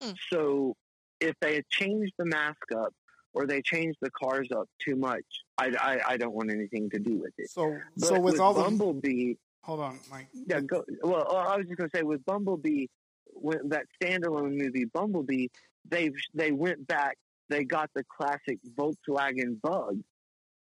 [0.00, 0.12] Hmm.
[0.32, 0.76] So
[1.20, 2.94] if they change the mask up
[3.32, 5.24] or they change the cars up too much,
[5.58, 7.50] I, I, I don't want anything to do with it.
[7.50, 10.28] So, But so with all the Bumblebee, hold on, Mike.
[10.46, 12.86] yeah, go, well, I was just going to say with Bumblebee,
[13.32, 15.46] when that standalone movie Bumblebee,
[15.88, 17.16] they they went back,
[17.48, 19.98] they got the classic Volkswagen Bug,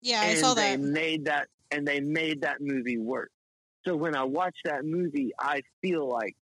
[0.02, 0.80] Yeah, I and saw they that.
[0.80, 3.30] made that and they made that movie work.
[3.86, 6.36] So when I watch that movie, I feel like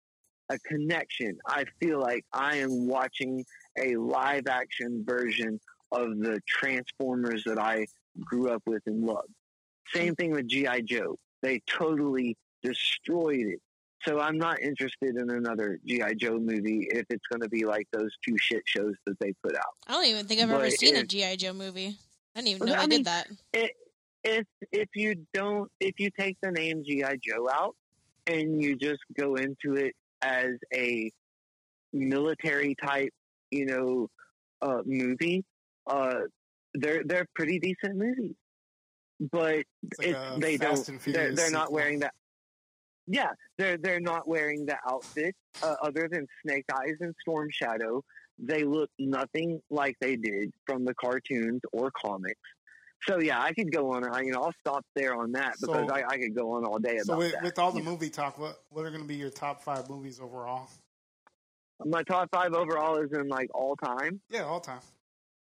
[0.48, 1.38] a connection.
[1.46, 3.44] I feel like I am watching
[3.78, 5.60] a live action version
[6.00, 7.87] of the Transformers that I
[8.20, 9.32] grew up with and loved.
[9.92, 11.16] Same thing with GI Joe.
[11.42, 13.61] They totally destroyed it.
[14.06, 17.87] So I'm not interested in another GI Joe movie if it's going to be like
[17.92, 19.62] those two shit shows that they put out.
[19.87, 21.96] I don't even think I've ever But seen a GI Joe movie.
[22.35, 23.28] I didn't even know I they mean, did that.
[24.22, 27.74] if if you don't if you take the name GI Joe out
[28.26, 31.11] and you just go into it as a
[31.92, 33.12] military type,
[33.50, 34.11] you know,
[34.62, 35.44] uh, movie,
[35.87, 36.20] uh,
[36.75, 38.35] they're they're pretty decent movies,
[39.33, 42.12] but It's like it, they don't they're, they're not wearing that.
[43.07, 48.03] Yeah, they're they're not wearing the outfit uh, other than Snake Eyes and Storm Shadow.
[48.38, 52.40] They look nothing like they did from the cartoons or comics.
[53.09, 54.05] So yeah, I could go on.
[54.05, 56.64] I- You know, I'll stop there on that because So- I, I could go on
[56.64, 57.42] all day about So with, that.
[57.44, 60.20] with all the movie talk, what what are going to be your top five movies
[60.20, 60.68] overall?
[61.85, 64.20] my top five overall is in like all time.
[64.31, 64.81] Yeah, all time.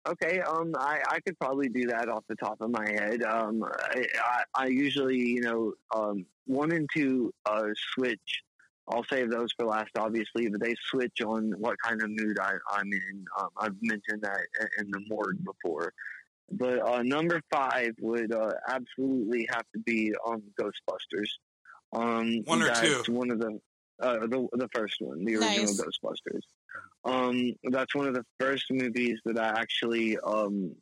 [0.08, 3.24] Okay, um, I, I could probably do that off the top of my head.
[3.24, 8.42] Um, I, I, I usually, you know, um, one and two uh, switch.
[8.88, 12.54] I'll save those for last, obviously, but they switch on what kind of mood I,
[12.72, 13.26] I'm in.
[13.38, 14.40] Um, I've mentioned that
[14.80, 15.92] in the morgue before.
[16.50, 21.30] But uh, number five would uh, absolutely have to be um, Ghostbusters.
[21.92, 23.14] Um, One or that's two?
[23.14, 23.60] One of the
[24.00, 25.82] uh, the the first one, the original Nice.
[25.82, 26.42] Ghostbusters.
[27.06, 30.76] Um, that's one of the first movies that I actually, um,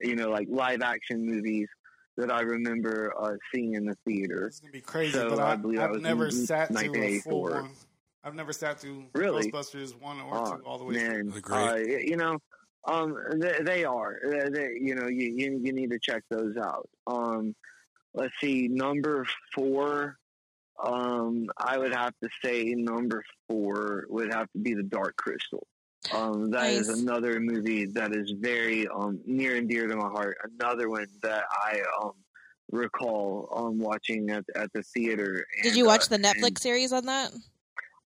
[0.00, 1.68] you know, like live action movies
[2.16, 4.46] that I remember uh, seeing in the theater.
[4.46, 7.20] It's going to be crazy, So, but I, I believe I've never sat to a
[7.20, 7.50] full 1984.
[7.62, 7.70] one.
[8.24, 9.50] I've never sat through Really?
[9.50, 11.08] Ghostbusters one or two, all the way through.
[11.08, 11.68] man, They're great.
[11.68, 12.38] uh, you know,
[12.88, 14.18] um, they, they are.
[14.24, 16.88] They, they- you know, you, you you need to check those out.
[17.06, 17.54] Um,
[18.14, 20.16] let's see, number four.
[20.82, 25.66] Um, I would have to say number four would have to be the Dark Crystal.
[26.12, 27.00] Um, that is Nice.
[27.00, 30.36] another movie that is very um, near and dear to my heart.
[30.60, 32.12] Another one that I um,
[32.70, 35.46] recall um, watching at at the theater.
[35.62, 37.32] Did you watch uh, the Netflix and- series on that?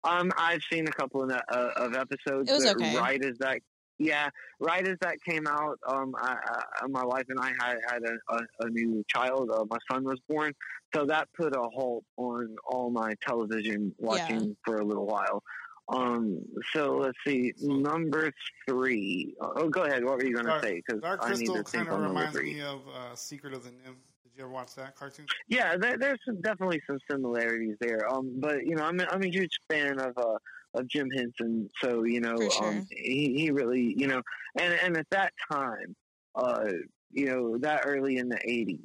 [0.04, 2.50] um, I've seen a couple of, that- uh, of episodes.
[2.50, 2.96] It was okay.
[2.96, 3.60] Right as that,
[3.98, 4.28] yeah,
[4.60, 6.36] right as that came out, um, I,
[6.82, 9.50] I, my wife and I had had a, a, a new child.
[9.50, 10.52] Uh, my son was born,
[10.94, 15.42] so that put a halt on all my television watching for a little while.
[15.90, 16.40] Um,
[16.74, 18.30] so let's see, number
[18.68, 19.34] three.
[19.40, 20.04] Oh, go ahead.
[20.04, 20.82] What were you going to say?
[20.86, 22.54] Because Dark I need Crystal to kind think of on number reminds three.
[22.54, 23.96] me of uh, Secret of the NIMH.
[24.22, 25.26] Did you ever watch that cartoon?
[25.48, 28.06] Yeah, there, there's some, definitely some similarities there.
[28.12, 30.38] Um, but you know, I'm a, I'm a huge fan of uh
[30.78, 32.68] of Jim Henson, so you know, sure.
[32.68, 34.22] um, he he really you know,
[34.58, 35.94] and and at that time,
[36.34, 36.68] uh,
[37.10, 38.80] you know, that early in the '80s,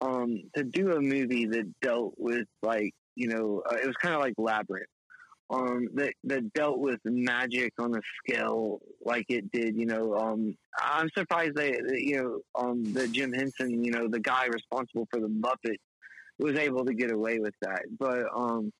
[0.00, 4.14] um, to do a movie that dealt with like you know, uh, it was kind
[4.14, 4.86] of like Labyrinth.
[5.50, 10.16] Um, that that dealt with magic on a scale like it did, you know.
[10.16, 14.46] Um, I'm surprised they, that, you know, um, that Jim Henson, you know, the guy
[14.46, 15.76] responsible for the Muppet,
[16.38, 17.82] was able to get away with that.
[17.98, 18.72] But um,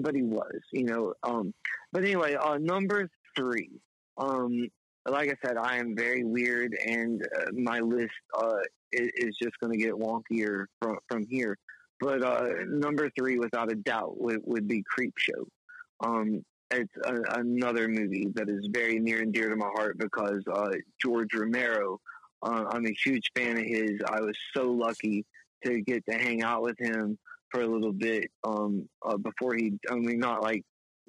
[0.00, 1.14] but he was, you know.
[1.22, 1.54] Um,
[1.92, 3.70] but anyway, uh, number three.
[4.18, 4.68] Um,
[5.06, 8.58] like I said, I am very weird, and uh, my list uh,
[8.92, 11.56] is, is just going to get wonkier from from here.
[12.00, 15.46] But uh, number three, without a doubt, would, would be Creepshow.
[16.00, 20.42] Um, it's a, another movie that is very near and dear to my heart because
[20.52, 22.00] uh, George Romero.
[22.42, 24.00] Uh, I'm a huge fan of his.
[24.08, 25.24] I was so lucky
[25.64, 27.16] to get to hang out with him
[27.52, 29.74] for a little bit um, uh, before he.
[29.88, 30.64] I mean, not like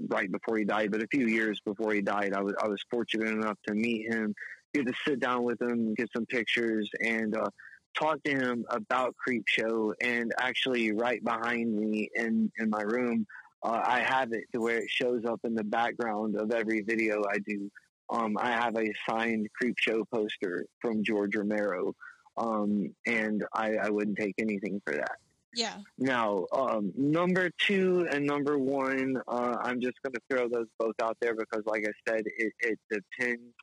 [0.09, 2.33] right before he died, but a few years before he died.
[2.33, 4.35] I was I was fortunate enough to meet him,
[4.73, 7.49] get to sit down with him, get some pictures, and uh,
[7.97, 9.93] talk to him about Creepshow.
[10.01, 13.25] And actually, right behind me in in my room,
[13.63, 17.23] uh, I have it to where it shows up in the background of every video
[17.31, 17.71] I do.
[18.09, 21.95] Um, I have a signed Creepshow poster from George Romero,
[22.37, 25.17] um, and I, I wouldn't take anything for that.
[25.55, 25.75] Yeah.
[25.97, 30.95] Now, um, number two and number one, uh, I'm just going to throw those both
[31.01, 33.53] out there because, like I said, it, it depends.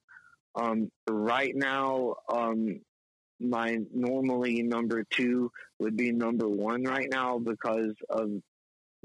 [0.55, 2.81] Um, right now, um,
[3.41, 8.31] my normally number two would be number one right now because of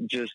[0.08, 0.34] just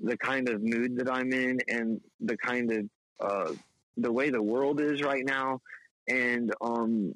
[0.00, 2.88] the kind of mood that I'm in and the kind of
[3.20, 3.52] uh,
[3.96, 5.60] the way the world is right now,
[6.06, 7.14] and um,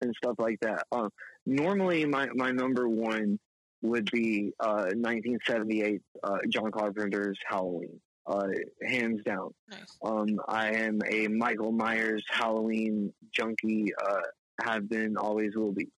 [0.00, 0.84] and stuff like that.
[0.90, 1.08] Uh,
[1.44, 3.38] normally, my my number one
[3.82, 8.48] would be uh, 1978 uh, John Carpenter's Halloween, uh,
[8.82, 9.50] hands down.
[9.70, 9.96] Nice.
[10.02, 13.92] Um, I am a Michael Myers Halloween junkie.
[13.94, 14.20] Uh,
[14.62, 15.88] have been, always will be.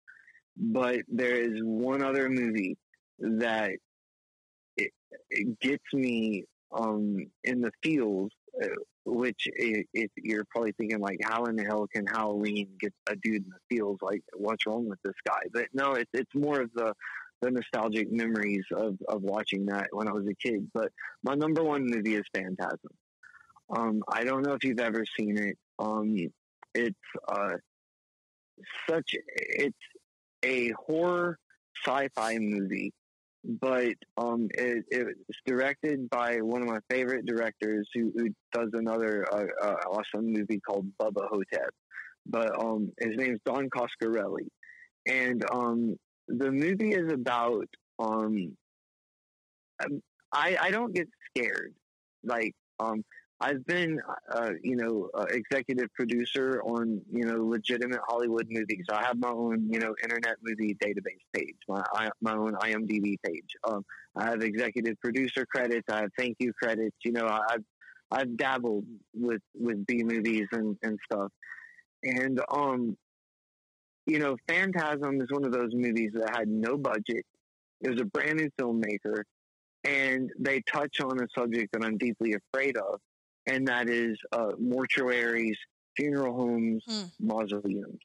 [0.57, 2.77] But there is one other movie
[3.21, 3.73] that
[4.77, 4.91] it,
[5.31, 8.31] it gets me um, in the feels.
[8.63, 8.69] Uh,
[9.05, 13.17] which, i if you're probably thinking like, how in the hell can Halloween get a
[13.17, 13.99] dude in the feels?
[14.03, 15.41] Like, what's wrong with this guy?
[15.53, 16.93] But no, it's it's more of the
[17.41, 20.69] the nostalgic memories of, of watching that when I was a kid.
[20.75, 20.91] But
[21.23, 22.91] my number one movie is Phantasm.
[23.71, 25.59] Um, I don't know if you've ever seen it.
[25.79, 26.17] Um,
[26.75, 26.97] it's
[27.29, 27.55] uh,
[28.89, 29.77] such it's
[30.43, 31.39] a horror
[31.85, 32.93] sci-fi movie,
[33.45, 39.27] but um, it, it's directed by one of my favorite directors who, who does another
[39.33, 41.71] uh, uh, awesome movie called Bubba Ho-Tep.
[42.27, 44.49] But um, his name's Don Coscarelli,
[45.07, 45.97] and um,
[46.29, 47.67] the movie is about
[47.99, 48.57] um,
[50.33, 51.75] I I don't get scared
[52.23, 53.05] like um
[53.41, 54.01] I've been,
[54.33, 58.87] uh, you know, uh, executive producer on, you know, legitimate Hollywood movies.
[58.91, 61.85] I have my own, you know, internet movie database page, my
[62.21, 63.55] my own IMDb page.
[63.63, 63.85] Um,
[64.17, 65.87] I have executive producer credits.
[65.89, 66.97] I have thank you credits.
[67.05, 67.65] You know, I've
[68.11, 71.31] I've dabbled with with B movies and and stuff,
[72.03, 72.97] and um,
[74.09, 77.25] you know, Phantasm is one of those movies that had no budget.
[77.81, 79.23] It was a brand new filmmaker,
[79.85, 83.01] and they touch on a subject that I'm deeply afraid of
[83.47, 85.57] and that is uh, mortuaries,
[85.97, 87.11] funeral homes, Mm.
[87.21, 88.01] mausoleums.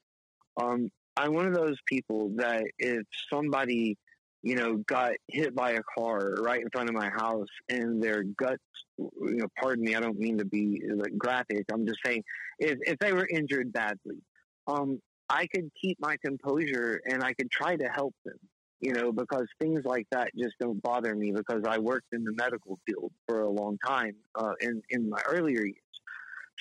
[0.58, 3.98] Um, I'm one of those people that if somebody,
[4.42, 8.24] you know, got hit by a car right in front of my house and their
[8.24, 8.64] guts,
[8.98, 11.66] you know, pardon me, I don't mean to be like, graphic.
[11.72, 12.24] I'm just saying,
[12.60, 14.22] if if they were injured badly,
[14.68, 15.02] um,
[15.34, 18.38] I could keep my composure and I could try to help them
[18.84, 22.34] you know, because things like that just don't bother me because I worked in the
[22.34, 25.78] medical field for a long time uh, in in my earlier years.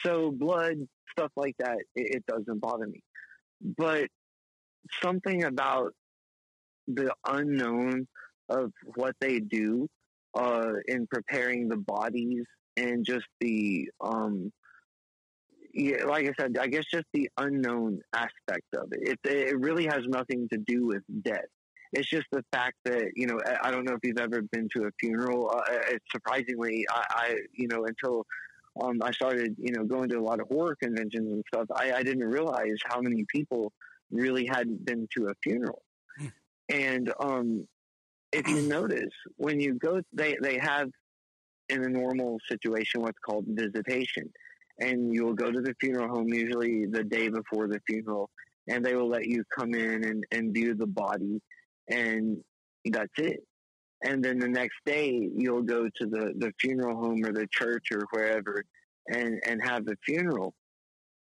[0.04, 0.76] So blood
[1.10, 3.02] stuff like that, it, it doesn't bother me.
[3.60, 4.06] But
[5.02, 5.94] something about
[6.86, 8.06] the unknown
[8.48, 9.88] of what they do
[10.34, 12.44] uh, in preparing the bodies
[12.76, 14.52] and just the um,
[15.72, 19.18] yeah, like I said, I guess just the unknown aspect of it.
[19.24, 21.46] It, it really has nothing to do with death.
[21.92, 24.84] It's just the fact that you know I, don't know if you've ever been to
[24.84, 25.50] a funeral.
[25.50, 28.26] Uh, it's surprisingly, I, I you know until
[28.82, 31.92] um, I started you know going to a lot of horror conventions and stuff, I,
[31.92, 33.72] I didn't realize how many people
[34.10, 35.82] really hadn't been to a funeral.
[36.18, 36.26] Hmm.
[36.70, 37.68] And um,
[38.32, 40.88] if you notice, when you go, they they have
[41.68, 44.32] in a normal situation what's called visitation,
[44.82, 48.28] and you'll go to the funeral home usually the day before the funeral,
[48.68, 51.40] and they will let you come in and, and view the body
[51.88, 52.38] and
[52.84, 53.40] that's it.
[54.04, 57.92] And then the next day, you'll go to the, the funeral home or the church
[57.92, 58.64] or wherever
[59.08, 60.54] and, and have the funeral.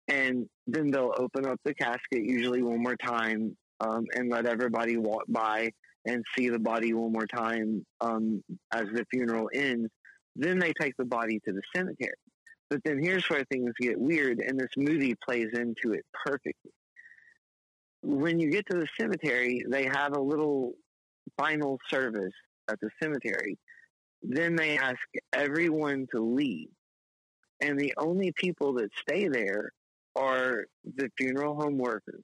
[0.08, 4.96] And then they'll open up the casket usually one more time um, and let everybody
[4.96, 5.70] walk by
[6.06, 8.42] and see the body one more time um,
[8.72, 9.90] as the funeral ends.
[10.34, 12.12] Then they take the body to the cemetery.
[12.68, 16.72] But then here's where things get weird, and this movie plays into it perfectly
[18.06, 20.74] when you get to the cemetery, they have a little
[21.36, 22.32] final service
[22.68, 23.58] at the cemetery.
[24.22, 25.00] Then they ask
[25.32, 26.68] everyone to leave.
[27.60, 29.70] And the only people that stay there
[30.14, 32.22] are the funeral home workers,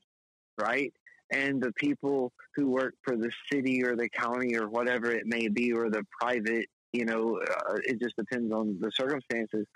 [0.61, 0.93] right?
[1.33, 5.49] And the people who work for the city or the county or whatever it may
[5.49, 9.67] be, or the private, you know, uh, it just depends on the circumstances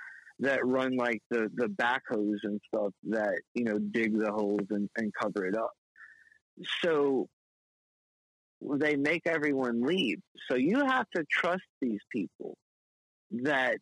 [0.40, 4.88] that run like the, the backhoes and stuff that, you know, dig the holes and,
[4.96, 5.72] and cover it up.
[6.82, 7.28] So
[8.60, 10.20] they make everyone leave.
[10.48, 12.56] So you have to trust these people
[13.30, 13.78] that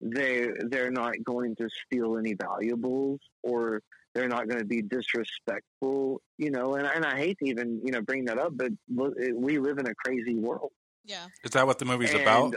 [0.00, 3.80] they they're not going to steal any valuables or
[4.14, 6.74] they're not going to be disrespectful, you know.
[6.74, 9.86] And, and I hate to even you know bring that up, but we live in
[9.86, 10.72] a crazy world.
[11.04, 11.26] Yeah.
[11.44, 12.54] Is that what the movie's And- about?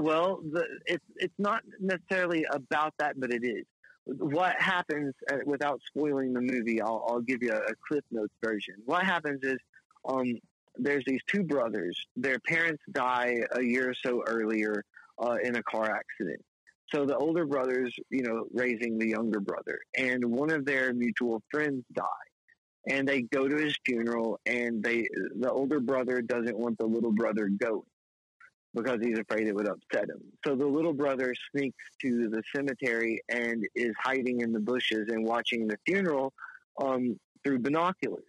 [0.00, 3.66] Well, the, it's it's not necessarily about that, but it is.
[4.06, 6.80] What happens uh, without spoiling the movie?
[6.80, 8.76] I'll, I'll give you a, a Cliff Notes version.
[8.86, 9.58] What happens is,
[10.08, 10.38] um,
[10.76, 12.02] there's these two brothers.
[12.16, 14.82] Their parents die a year or so earlier
[15.22, 16.42] uh, in a car accident.
[16.94, 21.42] So the older brothers, you know, raising the younger brother, and one of their mutual
[21.50, 22.04] friends die
[22.88, 25.06] and they go to his funeral and they
[25.38, 27.82] the older brother doesn't want the little brother going
[28.74, 30.20] because he's afraid it would upset him.
[30.46, 35.24] So the little brother sneaks to the cemetery and is hiding in the bushes and
[35.24, 36.32] watching the funeral
[36.80, 38.24] um, through binoculars.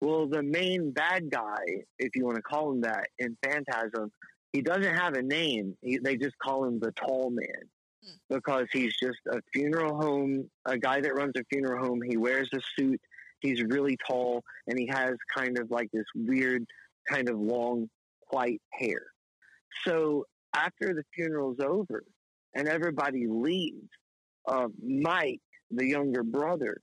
[0.00, 1.64] Well, the main bad guy,
[1.98, 4.12] if you want to call him that, in Phantasm,
[4.52, 5.76] he doesn't have a name.
[5.82, 7.68] He, they just call him the Tall Man
[8.30, 12.00] because he's just a funeral home, a guy that runs a funeral home.
[12.02, 13.00] He wears a suit.
[13.40, 16.64] He's really tall and he has kind of like this weird,
[17.08, 17.88] kind of long
[18.30, 19.02] white hair.
[19.86, 22.04] So after the funeral's over
[22.54, 23.88] and everybody leaves,
[24.46, 25.40] uh, Mike,
[25.70, 26.78] the younger brother,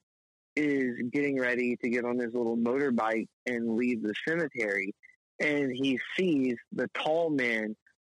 [0.55, 4.93] is getting ready to get on his little motorbike and leave the cemetery.
[5.39, 7.75] And he sees the tall man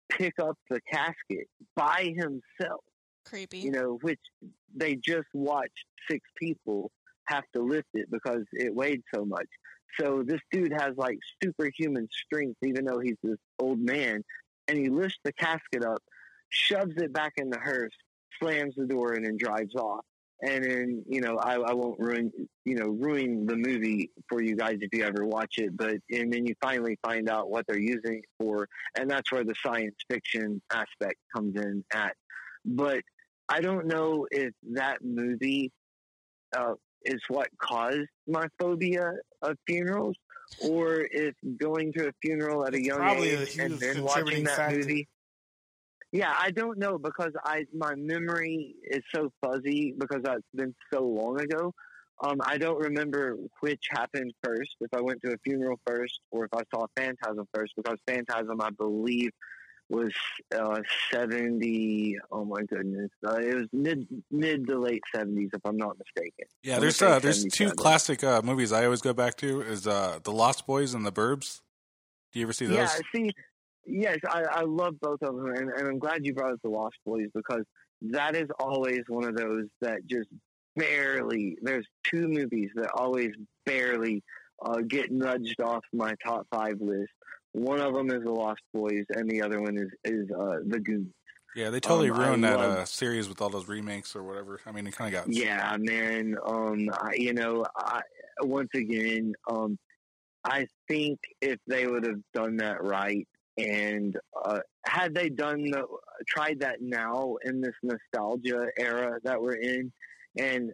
[0.09, 2.83] pick up the casket by himself,
[3.25, 3.59] Creepy.
[3.59, 4.19] you know, which
[4.75, 6.91] they just watched six people
[7.25, 9.47] have to lift it because it weighed so much.
[9.99, 14.23] So this dude has like superhuman strength, even though he's this old man,
[14.67, 16.01] and he lifts the casket up,
[16.49, 17.93] shoves it back in the hearse,
[18.41, 20.05] slams the door, and then drives off.
[20.41, 22.31] And then you know I, I won't ruin
[22.65, 26.33] you know ruin the movie for you guys if you ever watch it, but and
[26.33, 29.95] then you finally find out what they're using it for, and that's where the science
[30.09, 32.15] fiction aspect comes in at.
[32.65, 33.03] But
[33.47, 35.71] I don't know if that movie
[36.55, 36.73] uh,
[37.05, 40.15] is what caused my phobia of funerals,
[40.61, 44.03] or if going to a funeral at a It's young probably a age and then
[44.03, 44.77] watching that factor.
[44.79, 45.07] movie.
[46.11, 51.03] Yeah, I don't know because I my memory is so fuzzy because that's been so
[51.03, 51.73] long ago.
[52.23, 54.75] Um, I don't remember which happened first.
[54.79, 58.61] If I went to a funeral first, or if I saw Phantasm first, because Phantasm,
[58.61, 59.31] I believe,
[59.89, 60.11] was
[60.55, 60.81] uh,
[61.11, 62.17] seventy.
[62.31, 66.45] Oh my goodness, uh, it was mid mid to late seventies, if I'm not mistaken.
[66.63, 70.19] Yeah, there's uh, there's two classic uh, movies I always go back to is uh,
[70.23, 71.61] the Lost Boys and the Burbs.
[72.31, 72.77] Do you ever see those?
[72.77, 73.31] Yeah, see,
[73.85, 76.69] yes, I, I love both of them, and, and I'm glad you brought up the
[76.69, 77.63] Lost Boys because
[78.01, 80.29] that is always one of those that just
[80.75, 81.57] barely.
[81.61, 83.31] There's two movies that always
[83.65, 84.23] barely
[84.63, 87.11] uh, get nudged off my top five list.
[87.53, 90.79] One of them is the Lost Boys, and the other one is is uh, the
[90.79, 91.13] Goons.
[91.55, 94.23] Yeah, they totally Um, I ruined that love- uh, series with all those remakes or
[94.23, 94.59] whatever.
[94.65, 96.35] I mean, it kind of got Yeah, man.
[96.43, 98.01] Um, I, you know, I,
[98.41, 99.77] once again, um,
[100.43, 103.27] I think if they would have done that right,
[103.57, 105.85] and uh, had they done the,
[106.27, 109.91] tried that now in this nostalgia era that we're in,
[110.39, 110.71] and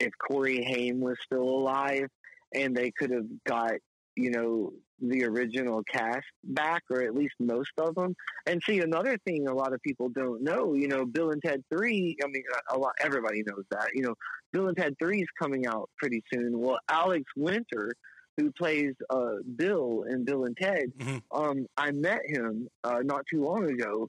[0.00, 2.08] if Corey Haim was still alive,
[2.54, 3.74] and they could have got
[4.16, 4.72] you know
[5.02, 8.14] the original cast back, or at least most of them.
[8.46, 11.62] And see, another thing a lot of people don't know, you know, Bill and Ted
[11.70, 12.16] Three.
[12.24, 13.88] I mean, a lot everybody knows that.
[13.94, 14.14] You know,
[14.52, 16.58] Bill and Ted Three is coming out pretty soon.
[16.58, 17.92] Well, Alex Winter,
[18.36, 21.22] who plays uh, Bill in Bill and Ted, Mhm.
[21.32, 24.08] um, I met him uh, not too long ago,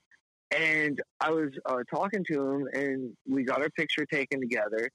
[0.56, 4.90] and I was uh, talking to him, and we got our picture taken together.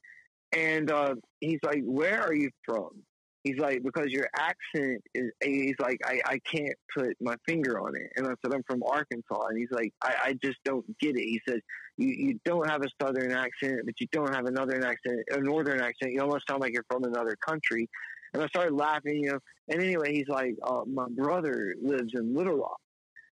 [0.52, 3.02] And uh, he's like, "Where are you from?"
[3.44, 7.96] He's like, "Because your accent is." He's like, "I, I can't put my finger on
[7.96, 11.16] it." And I said, "I'm from Arkansas." And he's like, "I, I just don't get
[11.16, 11.60] it." He says,
[11.96, 15.40] "You you don't have a southern accent, but you don't have a northern accent, a
[15.40, 16.12] northern accent.
[16.12, 17.88] You almost sound like you're from another country."
[18.34, 19.38] And I started laughing, you know.
[19.68, 22.80] And anyway, he's like, uh, "My brother lives in Little Rock."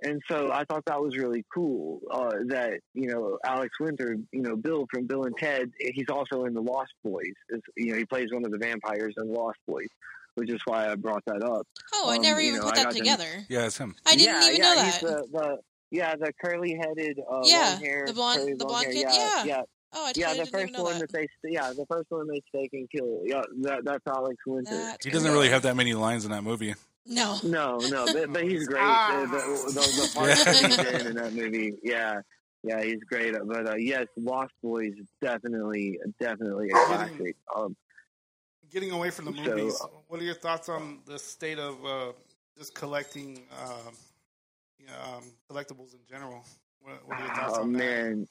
[0.03, 4.43] And so I thought that was really cool uh, that you know Alex Winter, you
[4.43, 5.71] know Bill from Bill and Ted.
[5.79, 7.35] He's also in the Lost Boys.
[7.51, 9.89] Is, you know he plays one of the vampires in Lost Boys,
[10.37, 11.67] which is why I brought that up.
[11.95, 13.47] Oh, I Um, never even know, put that got them- together.
[13.51, 13.95] yeah, it's him.
[14.07, 15.01] I didn't yeah, even yeah, know that.
[15.01, 15.59] The, the
[15.91, 18.93] yeah the curly headed uh, Yeah, long hair, the blonde- the blonde hair.
[18.95, 19.45] kid, yeah.
[19.45, 20.27] yeah, oh, I yeah.
[20.29, 21.13] totally The didn't first even know one that.
[21.13, 21.27] that.
[21.45, 23.21] they yeah the first one they stake and kill.
[23.25, 24.71] Yeah, that, that's Alex Winter.
[24.77, 26.75] That's He doesn't really have that many lines in that movie.
[27.11, 27.39] No.
[27.43, 28.81] No, no, but, but he's great.
[28.83, 29.27] Ah.
[29.31, 30.45] The, the, the, the part Yeah.
[30.45, 30.55] that
[30.95, 32.21] he's in in that movie, yeah,
[32.63, 33.35] yeah, he's great.
[33.47, 37.37] But uh, yes, Lost Boys definitely, definitely a classic.
[37.55, 37.77] Um,
[38.71, 41.85] Getting away from the So, movies, uh, what are your thoughts on the state of
[41.85, 42.13] uh,
[42.57, 43.95] just collecting um,
[45.17, 46.45] um, collectibles in general?
[46.81, 47.79] What, what are your thoughts oh on that?
[47.79, 48.29] man.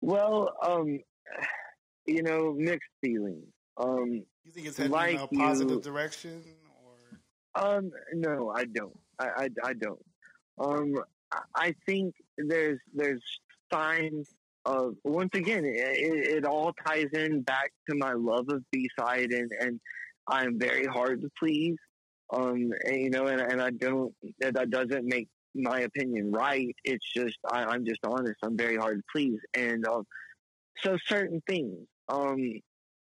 [0.00, 0.98] Well, um,
[2.06, 3.46] you know, mixed feelings.
[3.76, 6.65] Um, You think it's heading like in a positive you- direction, or
[7.56, 8.98] Um, no, I don't.
[9.18, 10.04] I, I, I don't.
[10.58, 10.94] Um,
[11.54, 13.22] I- think there's there's
[13.72, 14.28] signs
[14.64, 19.32] of once again it, it, all ties in back to my love of B side
[19.32, 19.80] and and
[20.28, 21.76] I'm very hard to please.
[22.32, 26.74] Um, and, you know, and, and I don't that that doesn't make my opinion right.
[26.84, 28.38] It's just I, I'm just honest.
[28.42, 30.04] I'm very hard to please, and um,
[30.82, 32.38] so certain things, um,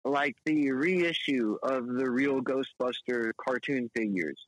[0.04, 4.38] like the reissue of the real Ghostbuster cartoon figures.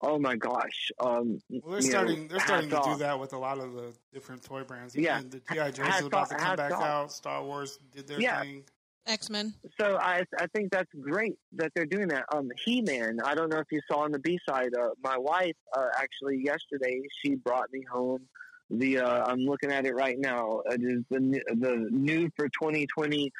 [0.00, 0.90] Oh my gosh!
[1.00, 2.28] Um, Well, they're you know, starting.
[2.28, 4.94] they're starting to hats do that with a lot of the different toy brands.
[4.94, 5.20] Yeah.
[5.22, 6.82] The GI Joe's is about off- to come back off.
[6.82, 7.12] out.
[7.12, 8.40] Star Wars did their Yeah.
[8.42, 8.64] thing.
[9.06, 9.54] X Men.
[9.80, 12.24] So I I think that's great that they're doing that.
[12.34, 13.18] Um, He Man.
[13.24, 14.74] I don't know if you saw on the B side.
[14.74, 18.26] Uh, my wife uh, actually yesterday she brought me home
[18.70, 18.98] the.
[18.98, 20.60] Uh, I'm looking at it right now.
[20.66, 21.20] It is the
[21.54, 23.30] the new for 2020.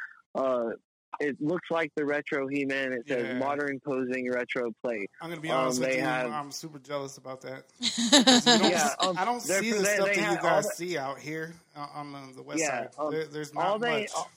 [1.21, 2.93] It looks like the retro He Man.
[2.93, 3.39] It says Yeah.
[3.39, 5.07] modern posing retro play.
[5.21, 6.01] I'm gonna be Um, honest with you.
[6.03, 7.65] have- I'm super jealous about that.
[8.71, 11.19] Yeah, um, I don't see the they- stuff they that you guys the- see out
[11.19, 12.89] here uh, on the, the west Yeah, side.
[12.99, 14.11] um, there, there's all not they- much.
[14.15, 14.31] all-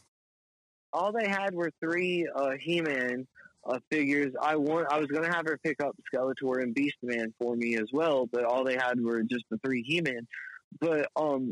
[0.93, 3.27] all they had were three uh, He-Man
[3.65, 4.33] uh, figures.
[4.41, 4.87] I want.
[4.89, 8.25] I was going to have her pick up Skeletor and Beastman for me as well,
[8.25, 10.25] but all they had were just the three He-Man.
[10.79, 11.51] But um,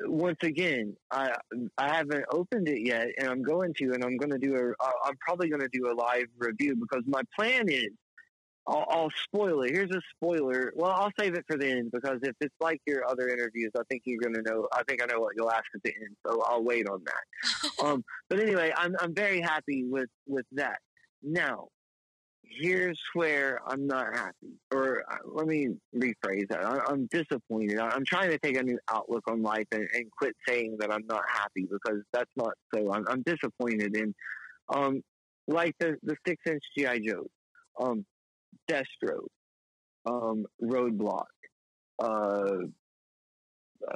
[0.00, 1.34] once again, I
[1.78, 4.84] I haven't opened it yet, and I'm going to, and I'm going to do a.
[5.04, 7.90] I'm probably going to do a live review because my plan is.
[8.66, 9.72] I'll, I'll spoil it.
[9.72, 10.72] Here's a spoiler.
[10.74, 13.82] Well, I'll save it for the end because if it's like your other interviews, I
[13.90, 14.66] think you're going to know.
[14.72, 17.70] I think I know what you'll ask at the end, so I'll wait on that.
[17.84, 20.78] um, but anyway, I'm I'm very happy with with that.
[21.22, 21.68] Now,
[22.48, 26.64] here's where I'm not happy, or uh, let me rephrase that.
[26.64, 27.78] I, I'm disappointed.
[27.78, 30.92] I, I'm trying to take a new outlook on life and, and quit saying that
[30.92, 32.92] I'm not happy because that's not so.
[32.92, 34.14] I'm, I'm disappointed in,
[34.74, 35.02] um,
[35.46, 37.26] like the the six inch GI Joe,
[37.80, 38.04] um,
[38.70, 39.26] Destro,
[40.06, 41.24] um, Roadblock.
[41.98, 42.66] Uh,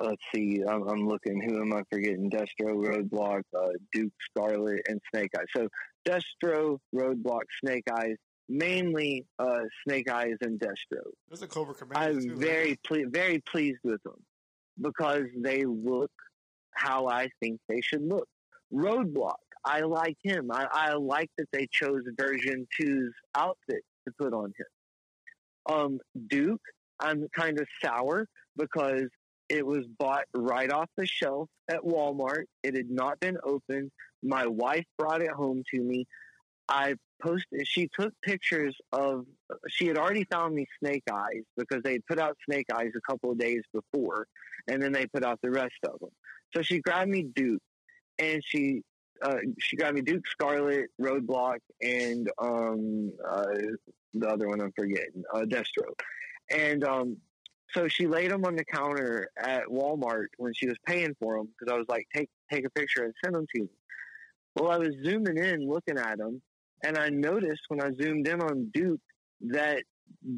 [0.03, 0.63] let's see.
[0.69, 1.41] I'm, I'm looking.
[1.43, 2.31] Who am I forgetting?
[2.31, 5.47] Destro, Roadblock, uh, Duke, Scarlett, and Snake Eyes.
[5.57, 5.69] So
[6.07, 8.17] Destro, Roadblock, Snake Eyes,
[8.49, 11.03] mainly uh, Snake Eyes and Destro.
[11.29, 12.31] There's a Cobra Commander I'm too.
[12.31, 12.39] right?
[12.39, 14.23] very ple- very pleased with them
[14.81, 16.11] because they look
[16.73, 18.29] how I think they should look.
[18.73, 19.35] Roadblock,
[19.65, 20.51] I like him.
[20.53, 24.67] I, I like that they chose version 2's outfit to put on him.
[25.75, 26.63] Um, Duke,
[27.01, 28.27] I'm kind of sour
[28.57, 29.09] because
[29.49, 32.45] it was bought right off the shelf at Walmart.
[32.63, 33.91] It had not been opened.
[34.23, 36.07] My wife brought it home to me.
[36.69, 37.67] I posted.
[37.67, 39.25] She took pictures of.
[39.69, 43.01] She had already found me Snake Eyes because they had put out Snake Eyes a
[43.01, 44.27] couple of days before,
[44.69, 46.11] and then they put out the rest of them.
[46.55, 47.63] So she grabbed me Duke,
[48.19, 48.83] and she
[49.23, 53.47] uh, she grabbed me Duke Scarlett, Roadblock, and um, uh,
[54.15, 55.93] the other one I'm forgetting, uh, Destro,
[56.51, 57.17] and um,
[57.75, 61.49] so she laid them on the counter at Walmart when she was paying for them
[61.59, 63.69] because I was like, take take a picture and send them to me.
[64.57, 66.41] Well, I was zooming in, looking at them,
[66.85, 69.01] and I noticed when I zoomed in on Duke
[69.43, 69.83] that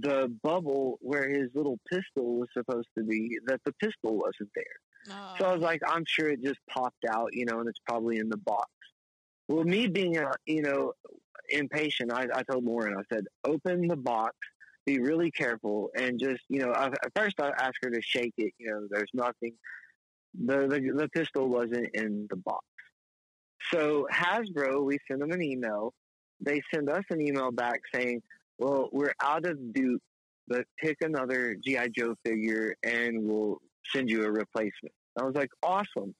[0.00, 4.64] the bubble where his little pistol was supposed to be, that the pistol wasn't there.
[5.38, 8.18] So I was like, I'm sure it just popped out, you know, and it's probably
[8.18, 8.68] in the box.
[9.48, 10.92] Well, me being, uh, you know,
[11.48, 14.34] impatient, I, I told Lauren, I said, open the box,
[14.86, 18.34] be really careful, and just, you know, I, at first I asked her to shake
[18.38, 19.54] it, you know, there's nothing.
[20.38, 22.64] The, the, the pistol wasn't in the box.
[23.72, 25.92] So Hasbro, we sent them an email.
[26.40, 28.22] They send us an email back saying,
[28.58, 30.02] well, we're out of Duke,
[30.48, 31.88] but pick another G.I.
[31.88, 33.58] Joe figure and we'll
[33.92, 34.94] send you a replacement.
[35.18, 36.14] I was like, awesome.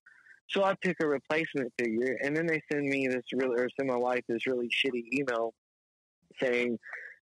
[0.48, 3.88] So I pick a replacement figure, and then they send me this really, or send
[3.88, 5.54] my wife this really shitty email
[6.40, 6.76] saying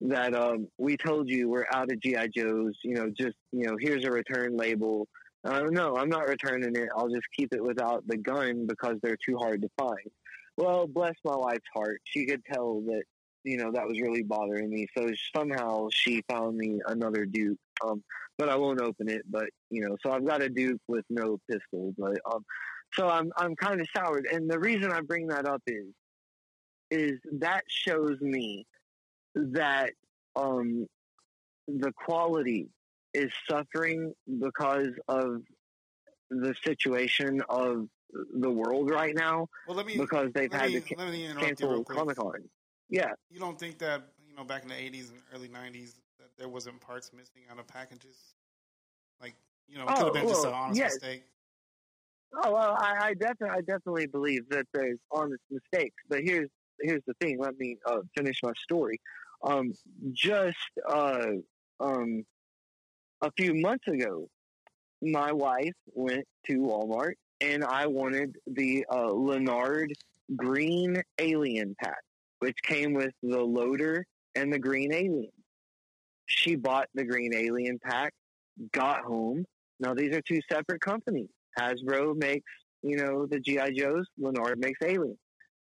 [0.02, 2.74] that um, we told you we're out of GI Joes.
[2.84, 5.08] You know, just you know, here's a return label.
[5.46, 6.90] Uh, no, I'm not returning it.
[6.96, 10.12] I'll just keep it without the gun because they're too hard to find.
[10.58, 12.02] Well, bless my wife's heart.
[12.04, 13.04] She could tell that
[13.44, 14.88] you know that was really bothering me.
[14.98, 17.58] So somehow she found me another Duke.
[17.84, 18.04] Um,
[18.38, 19.24] but I won't open it.
[19.30, 21.94] But you know, so I've got a Duke with no pistol.
[21.98, 22.46] But um,
[22.94, 25.88] so I'm I'm kind of soured, and the reason I bring that up is
[26.92, 28.66] is that shows me
[29.36, 29.92] that
[30.36, 30.86] um
[31.68, 32.70] the quality
[33.14, 35.42] is suffering because of
[36.30, 37.88] the situation of
[38.40, 41.28] the world right now Well, let me because they've had me, to ca- let me
[41.40, 41.84] cancel.
[41.86, 42.50] Comic Con.
[42.90, 46.38] Yeah, You don't think that you know back in the '80s and early '90s that
[46.38, 48.36] there wasn't parts missing out of packages?
[49.20, 49.36] Like
[49.68, 50.94] you know, it could Oh, have been just an well, honest yes.
[50.94, 51.24] mistake.
[52.36, 55.96] Oh well, I, I definitely, I definitely believe that there's honest mistakes.
[56.10, 56.50] But here's
[56.82, 57.40] here's the thing.
[57.40, 59.00] Let me uh, finish my story.
[59.44, 59.74] Um,
[60.12, 60.58] just
[60.88, 61.28] uh,
[61.80, 62.26] um,
[63.22, 64.30] a few months ago,
[65.02, 67.14] my wife went to Walmart
[67.44, 69.92] and I wanted the uh, Lanard
[70.36, 72.02] Green Alien pack,
[72.40, 75.32] which came with the loader and the Green Alien.
[76.26, 78.14] She bought the Green Alien pack,
[78.72, 79.46] got home.
[79.80, 81.28] Now these are two separate companies.
[81.60, 82.50] Hasbro makes,
[82.82, 84.06] you know, the GI Joes.
[84.20, 85.18] Lanard makes Alien.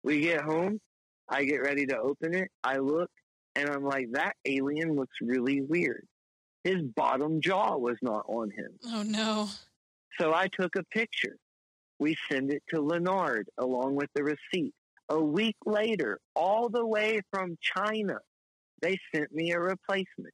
[0.04, 0.80] We get home.
[1.28, 2.50] I get ready to open it.
[2.64, 3.12] I look
[3.56, 6.06] and I'm like, that alien looks really weird.
[6.64, 8.72] His bottom jaw was not on him.
[8.86, 9.50] Oh no.
[10.20, 11.38] So I took a picture.
[12.00, 14.74] We send it to Lanard along with the receipt.
[15.10, 18.18] A week later, all the way from China,
[18.82, 20.34] they sent me a replacement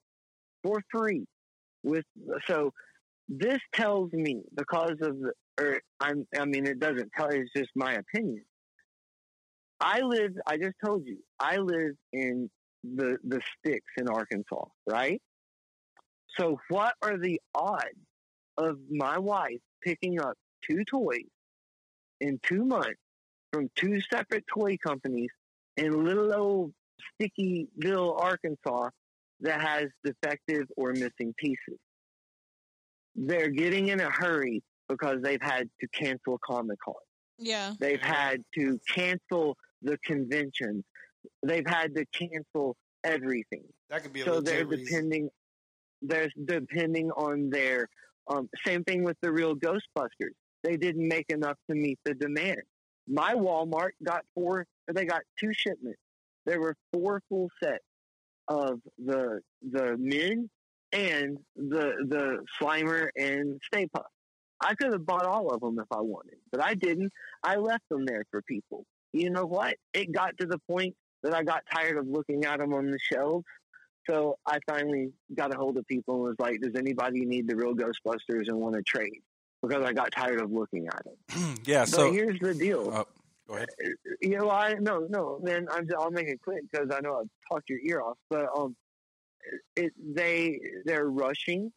[0.64, 1.26] for free.
[1.84, 2.06] With
[2.48, 2.72] so,
[3.30, 7.28] this tells me because of the, or I'm, I mean, it doesn't tell.
[7.30, 8.44] It's just my opinion.
[9.80, 10.32] I live.
[10.48, 11.18] I just told you.
[11.40, 12.50] I live in
[12.84, 15.22] the the sticks in Arkansas, right?
[16.38, 17.84] So, what are the odds
[18.58, 20.36] of my wife picking up
[20.70, 21.30] two toys
[22.24, 23.00] in two months
[23.52, 25.30] from two separate toy companies
[25.78, 26.74] in little old
[27.22, 28.90] Stickyville, Arkansas,
[29.42, 31.78] that has defective or missing pieces?
[33.16, 36.96] They're getting in a hurry because they've had to cancel Comic Con.
[37.38, 37.74] Yeah.
[37.80, 40.84] They've had to cancel the conventions.
[41.46, 43.64] They've had to cancel everything.
[43.90, 44.86] That could be a So legit they're reason.
[44.86, 45.30] depending.
[46.02, 47.88] They're depending on their.
[48.28, 50.36] Um, same thing with the real Ghostbusters.
[50.64, 52.62] They didn't make enough to meet the demand.
[53.08, 54.66] My Walmart got four.
[54.88, 56.00] They got two shipments.
[56.46, 57.84] There were four full sets
[58.48, 60.50] of the the men
[60.92, 64.06] and the the Slimer and Stay Puft.
[64.62, 67.12] I could have bought all of them if I wanted, but I didn't.
[67.44, 68.86] I left them there for people.
[69.12, 69.76] You know what?
[69.94, 73.00] It got to the point that I got tired of looking at them on the
[73.00, 73.46] shelves.
[74.10, 77.56] So I finally got a hold of people and was like, "Does anybody need the
[77.56, 79.22] real Ghostbusters and want to trade?"
[79.64, 81.56] Because I got tired of looking at them.
[81.66, 81.82] yeah.
[81.84, 82.92] But So here's the deal.
[82.94, 83.04] uh,
[83.48, 83.70] go ahead.
[84.22, 85.68] you know, I no, no, man.
[85.72, 88.18] I'm, I'll make it quick because I know I've talked your ear off.
[88.30, 88.76] But um,
[89.78, 91.72] it they they're rushing,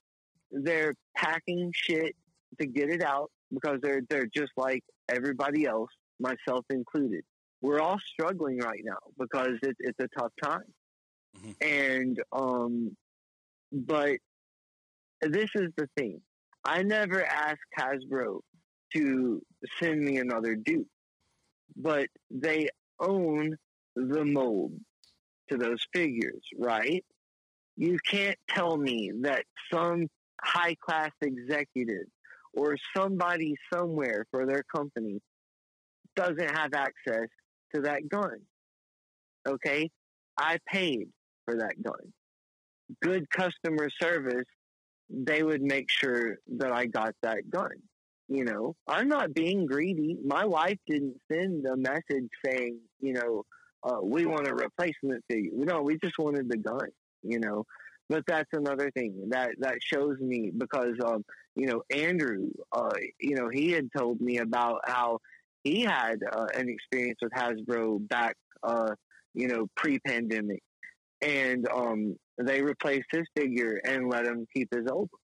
[0.50, 2.16] they're packing shit
[2.60, 7.22] to get it out because they're they're just like everybody else, myself included.
[7.62, 10.72] We're all struggling right now because it's it's a tough time,
[11.38, 11.54] Mhm.
[11.60, 12.96] and um,
[13.72, 14.16] but
[15.22, 16.20] this is the thing.
[16.66, 18.40] I never asked Hasbro
[18.94, 19.42] to
[19.80, 20.86] send me another Duke
[21.76, 22.68] but they
[23.00, 23.56] own
[23.94, 24.72] the mold
[25.50, 27.04] to those figures, right?
[27.76, 30.08] You can't tell me that some
[30.40, 32.06] high class executive
[32.54, 35.20] or somebody somewhere for their company
[36.14, 37.28] doesn't have access
[37.74, 38.40] to that gun.
[39.46, 39.90] Okay?
[40.38, 41.08] I paid
[41.44, 42.12] for that gun.
[43.02, 44.46] Good customer service,
[45.08, 47.70] they would make sure that I got that gun.
[48.28, 50.18] You know, I'm not being greedy.
[50.24, 53.44] My wife didn't send a message saying, you know,
[53.84, 55.52] uh, we want a replacement figure.
[55.54, 56.88] No, we just wanted the gun.
[57.22, 57.64] You know,
[58.08, 63.34] but that's another thing that that shows me because um, you know Andrew, uh, you
[63.34, 65.18] know, he had told me about how
[65.64, 68.94] he had uh, an experience with Hasbro back, uh,
[69.34, 70.62] you know, pre-pandemic,
[71.20, 75.20] and um, they replaced his figure and let him keep his old one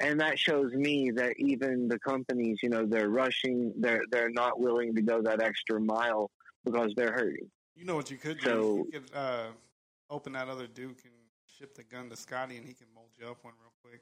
[0.00, 4.58] and that shows me that even the companies, you know, they're rushing, they're they're not
[4.58, 6.30] willing to go that extra mile
[6.64, 7.48] because they're hurting.
[7.76, 8.44] You know what you could do?
[8.44, 9.46] So- you could uh,
[10.08, 11.14] open that other Duke and
[11.46, 14.00] ship the gun to Scotty, and he can mold you up one real quick.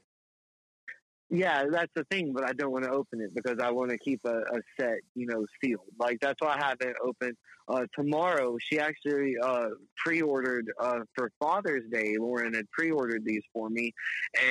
[1.30, 3.98] Yeah, that's the thing, but I don't want to open it because I want to
[3.98, 5.80] keep a, a set, you know, sealed.
[5.98, 7.36] Like that's why I haven't opened.
[7.68, 12.16] Uh, tomorrow, she actually uh, pre-ordered uh, for Father's Day.
[12.18, 13.92] Lauren had pre-ordered these for me,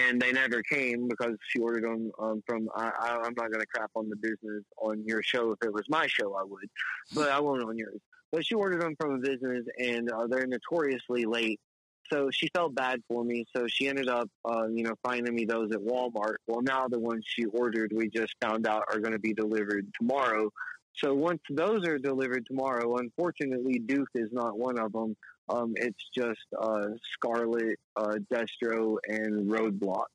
[0.06, 2.70] and they never came because she ordered them um, from.
[2.76, 5.54] I, I, I'm not going to crap on the business on your show.
[5.54, 6.70] If it was my show, I would,
[7.16, 8.00] but I won't on yours.
[8.32, 11.60] But she ordered them from a business, and uh, they're notoriously late.
[12.12, 13.46] So she felt bad for me.
[13.56, 16.36] So she ended up, uh, you know, finding me those at Walmart.
[16.48, 19.88] Well, now the ones she ordered, we just found out are going to be delivered
[20.00, 20.52] tomorrow.
[20.96, 25.16] So once those are delivered tomorrow, unfortunately, Duke is not one of them.
[25.50, 30.08] Um, it's just uh, Scarlett, uh, Destro, and Roadblock.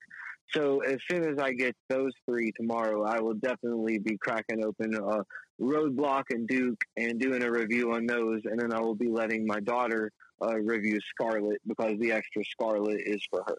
[0.53, 4.95] So as soon as I get those three tomorrow, I will definitely be cracking open
[4.95, 5.23] uh,
[5.61, 9.47] Roadblock and Duke and doing a review on those, and then I will be letting
[9.47, 10.11] my daughter
[10.43, 13.57] uh, review Scarlett because the extra Scarlett is for her.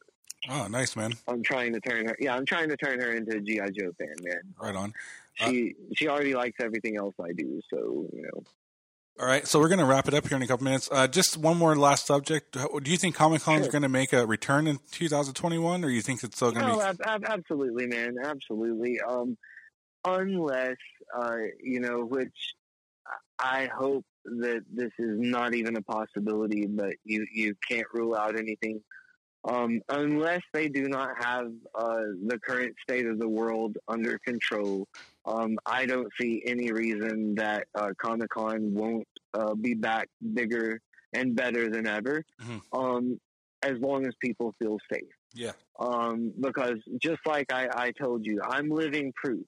[0.50, 1.14] Oh, nice man.
[1.28, 2.18] I'm trying to turn her.
[2.20, 4.42] Yeah, I'm trying to turn her into a GI Joe fan, man.
[4.62, 4.94] Right on.
[5.40, 8.44] Uh, She she already likes everything else I do, so you know.
[9.20, 10.90] All right, so we're going to wrap it up here in a couple minutes.
[10.92, 12.54] Uh, just one more last subject.
[12.54, 13.72] Do you think Comic Con is Sure.
[13.74, 16.78] going to make a return in 2021, or you think it's still going to No,
[16.80, 16.82] be?
[16.84, 19.00] ab- ab- absolutely, man, absolutely.
[19.02, 19.38] Um,
[20.04, 20.78] unless
[21.16, 22.56] uh, you know, which
[23.40, 28.38] I hope that this is not even a possibility, but you you can't rule out
[28.38, 28.82] anything.
[29.46, 34.88] Um, unless they do not have uh, the current state of the world under control,
[35.26, 40.80] um, I don't see any reason that uh, Comic Con won't uh, be back bigger
[41.12, 42.24] and better than ever.
[42.42, 42.62] Mhm.
[42.72, 43.20] Um,
[43.62, 45.04] as long as people feel safe
[45.34, 45.54] Yeah.
[45.80, 49.46] um, because just like I, I told you, I'm living proof.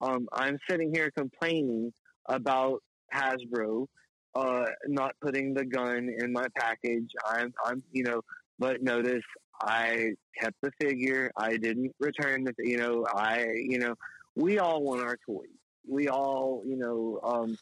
[0.00, 1.92] Um, I'm sitting here complaining
[2.26, 3.86] about Hasbro
[4.34, 7.10] uh, not putting the gun in my package.
[7.28, 8.22] I'm, I'm, you know,
[8.58, 9.24] but notice
[9.60, 11.30] I kept the figure.
[11.36, 13.94] I didn't return the, you know, I, you know,
[14.34, 15.48] we all want our toys.
[15.88, 17.58] We all, you know, um,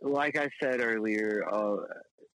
[0.00, 1.76] like I said earlier, uh,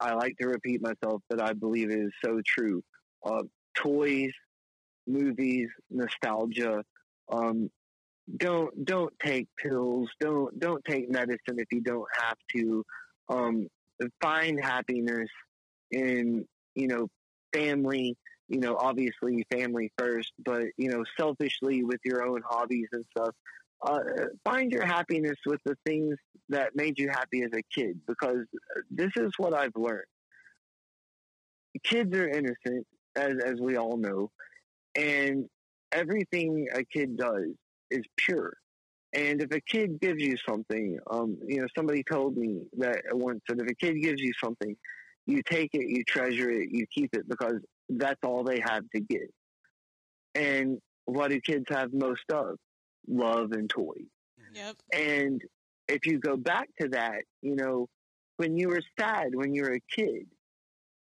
[0.00, 2.82] I like to repeat myself, but I believe it is so true.
[3.24, 3.42] Uh,
[3.74, 4.32] toys,
[5.06, 6.82] movies, nostalgia.
[7.30, 7.70] Um,
[8.36, 10.08] don't don't take pills.
[10.20, 12.84] Don't don't take medicine if you don't have to.
[13.28, 13.68] Um,
[14.20, 15.28] find happiness
[15.90, 17.08] in you know
[17.52, 18.16] family.
[18.48, 23.34] You know, obviously family first, but you know, selfishly with your own hobbies and stuff.
[23.82, 24.00] Uh,
[24.44, 26.16] find your happiness with the things
[26.50, 28.44] that made you happy as a kid, because
[28.90, 30.04] this is what I've learned.
[31.82, 34.30] Kids are innocent, as as we all know,
[34.94, 35.48] and
[35.90, 37.48] everything a kid does
[37.90, 38.52] is pure.
[39.14, 43.40] And if a kid gives you something, um, you know, somebody told me that once
[43.48, 44.74] that if a kid gives you something,
[45.26, 47.56] you take it, you treasure it, you keep it because
[47.90, 49.28] that's all they have to give.
[50.34, 52.56] And what do kids have most of?
[53.06, 54.06] Love and toys.
[54.54, 54.76] Yep.
[54.94, 55.42] And
[55.88, 57.88] if you go back to that, you know,
[58.36, 60.26] when you were sad when you were a kid,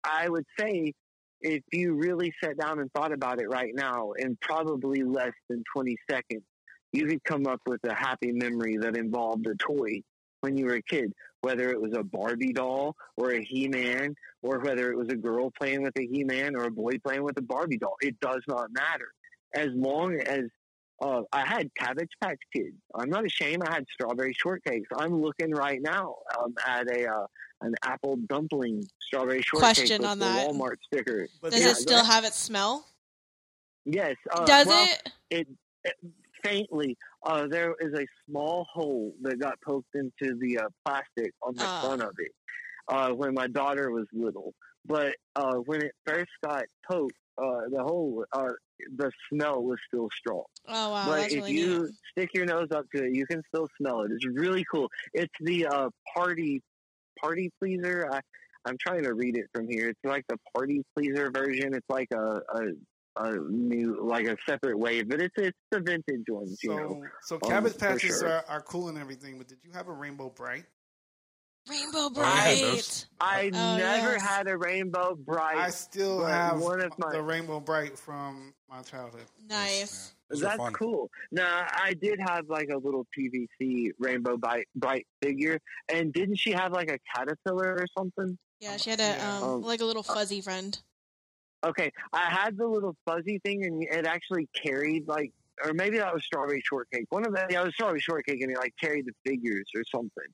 [0.04, 0.94] I would say
[1.42, 5.64] if you really sat down and thought about it right now in probably less than
[5.76, 6.44] 20 seconds,
[6.92, 10.02] you could come up with a happy memory that involved a toy
[10.42, 14.16] when you were a kid, whether it was a Barbie doll or a He Man,
[14.42, 17.24] or whether it was a girl playing with a He Man or a boy playing
[17.24, 17.96] with a Barbie doll.
[18.02, 19.10] It does not matter.
[19.54, 20.46] As long as
[21.02, 22.76] uh, I had Cabbage Patch Kids.
[22.94, 23.64] I'm not ashamed.
[23.64, 24.86] I had strawberry shortcakes.
[24.96, 27.26] I'm looking right now um, at a uh,
[27.62, 30.48] an apple dumpling strawberry shortcake Question with on the that.
[30.48, 31.28] Walmart sticker.
[31.42, 32.86] But Does Yeah, it still have its smell?
[33.86, 34.16] Yes.
[34.32, 34.88] Uh, Does well,
[35.32, 35.48] it?
[35.84, 35.98] it
[36.44, 36.98] faintly.
[37.26, 41.66] Uh, there is a small hole that got poked into the uh, plastic on the
[41.66, 41.82] Ah.
[41.82, 42.32] front of it
[42.88, 44.54] uh, when my daughter was little.
[44.86, 48.50] But uh, when it first got poked, uh, the hole, uh,
[48.96, 50.44] the smell was still strong.
[50.68, 51.92] Oh wow, but if really you neat.
[52.12, 54.12] stick your nose up to it, you can still smell it.
[54.12, 54.90] It's really cool.
[55.14, 56.62] It's the uh, party
[57.20, 58.10] party pleaser.
[58.12, 58.22] I,
[58.66, 59.90] I'm trying to read it from here.
[59.90, 61.74] It's like the party pleaser version.
[61.74, 62.62] It's like a, a
[63.18, 66.60] a new like a separate wave, but it's it's the vintage ones.
[66.64, 68.30] You know, So, so Um, Cabbage Patches sure.
[68.30, 70.66] are, are cool and everything, but did you have a Rainbow Brite?
[71.70, 72.62] Rainbow Oh, I Bright.
[72.62, 73.06] those.
[73.20, 74.22] I Oh, never yes.
[74.24, 75.58] had a rainbow brite.
[75.58, 79.26] I still have one of my- the Rainbow Brite from my childhood.
[79.48, 80.14] nice.
[80.34, 80.40] Yeah.
[80.40, 80.74] That's fun.
[80.74, 81.12] cool.
[81.32, 85.60] Now I did have like a little PVC rainbow brite, bright figure,
[85.90, 88.38] and didn't she have like a caterpillar or something?
[88.62, 89.38] Yeah, she had a Yeah.
[89.38, 90.80] um, Um, like a little fuzzy friend.
[91.64, 95.32] Okay, I had the little fuzzy thing, and it actually carried like,
[95.64, 97.06] or maybe that was strawberry shortcake.
[97.10, 99.84] One of the yeah, it was strawberry shortcake, and it like carried the figures or
[99.94, 100.26] something.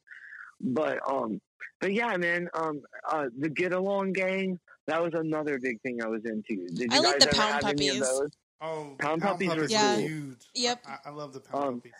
[0.62, 1.42] But um,
[1.82, 4.60] but yeah, man, um, uh, the get along gang.
[4.88, 6.66] That was another big thing I was into.
[6.68, 8.20] Did you I like guys the ever Pound have any of Puppies.
[8.20, 8.30] those?
[8.62, 9.98] Oh, Pound Puppies were Yeah.
[9.98, 10.38] are huge.
[10.56, 10.84] Yep.
[10.88, 11.92] I, I love the Pound Um, Puppies.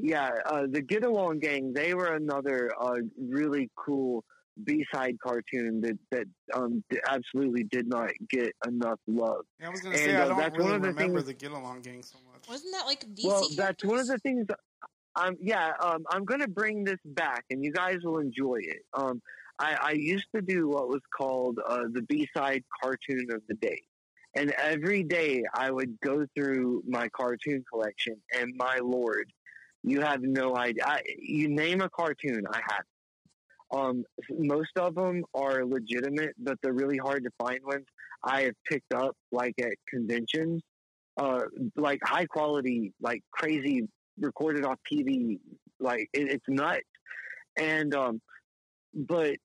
[0.00, 1.72] Yeah, uh, the Get Along Gang.
[1.72, 4.24] They were another uh, really cool
[4.64, 6.24] B side cartoon that that
[6.54, 9.44] um, d- absolutely did not get enough love.
[9.60, 11.20] Yeah, I was gonna and, say I uh, don't that's really one of the remember
[11.20, 12.48] things- the Get Along Gang so much.
[12.48, 13.24] Wasn't that like DC?
[13.24, 14.46] well, that's one of the things.
[15.16, 18.82] Um, yeah, um, I'm going to bring this back, and you guys will enjoy it.
[18.94, 19.20] Um,
[19.58, 23.54] I, I used to do what was called uh, the B side cartoon of the
[23.54, 23.82] day.
[24.36, 29.32] And every day I would go through my cartoon collection, and my lord,
[29.82, 30.84] you have no idea.
[30.86, 32.84] I, you name a cartoon, I have.
[33.72, 37.86] Um, most of them are legitimate, but the really hard to find ones
[38.24, 40.62] I have picked up like at conventions,
[41.16, 41.42] uh,
[41.76, 45.38] like high quality, like crazy recorded off TV.
[45.78, 46.80] Like it, it's nuts.
[47.58, 48.20] And um,
[48.94, 49.36] but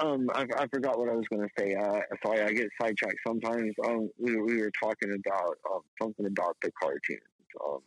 [0.00, 1.74] um, I, I forgot what I was going to say.
[1.74, 3.74] Uh, sorry, I get sidetracked sometimes.
[3.84, 7.20] Um, we were- we were talking about um, something about the cartoons.
[7.64, 7.80] Um,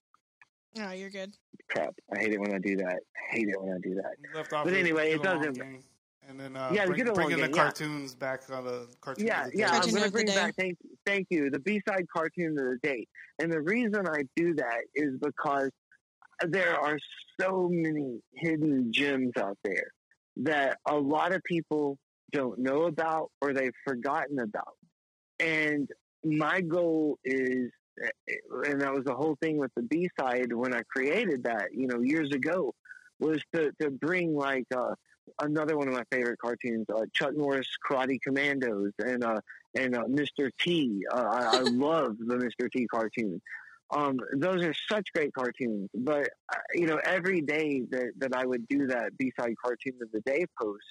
[0.80, 1.36] Oh, you're good.
[1.69, 2.99] crap, I hate it when I do that.
[3.15, 4.11] I hate it when I do that.
[4.21, 5.84] We left off But anyway, it doesn't- Gang.
[6.28, 7.61] and then uh, Yeah, the bring, Get Along bringing the Gang, yeah.
[7.63, 9.26] cartoons back on the cartoon.
[9.28, 9.88] Yeah, of the yeah, day.
[9.88, 10.55] I'm gonna bring back.
[10.55, 11.49] Thank, thank you.
[11.49, 13.07] The B side cartoon of the day,
[13.39, 15.69] and the reason I do that is because
[16.47, 16.97] there are
[17.39, 19.88] so many hidden gems out there
[20.38, 21.97] that a lot of people
[22.32, 24.76] don't know about or they've forgotten about.
[25.39, 25.88] And
[26.24, 27.69] my goal is,
[28.66, 31.88] and that was the whole thing with the B side when I created that, you
[31.88, 32.74] know, years ago,
[33.20, 34.96] was to, to bring like uh,
[35.41, 39.39] another one of my favorite cartoons, uh, Chuck Norris Karate Commandos and uh,
[39.76, 40.50] and uh, Mr.
[40.60, 41.04] T.
[41.12, 42.72] Uh, I, I love the Mr.
[42.72, 43.41] T cartoon.
[43.91, 48.46] Um, those are such great cartoons, but uh, you know, every day that, that I
[48.46, 50.86] would do that B side cartoon of the day post,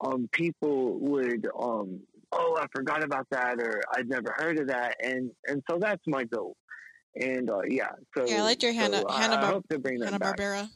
[0.00, 2.00] um, people would, um,
[2.32, 6.02] oh, I forgot about that, or I'd never heard of that, and and so that's
[6.06, 6.56] my goal.
[7.14, 9.68] And uh, yeah, so Yeah, I liked your so Hanna- I, Hanna I Bar- hope
[9.70, 10.36] to bring that Hanna back.
[10.36, 10.68] Barbera.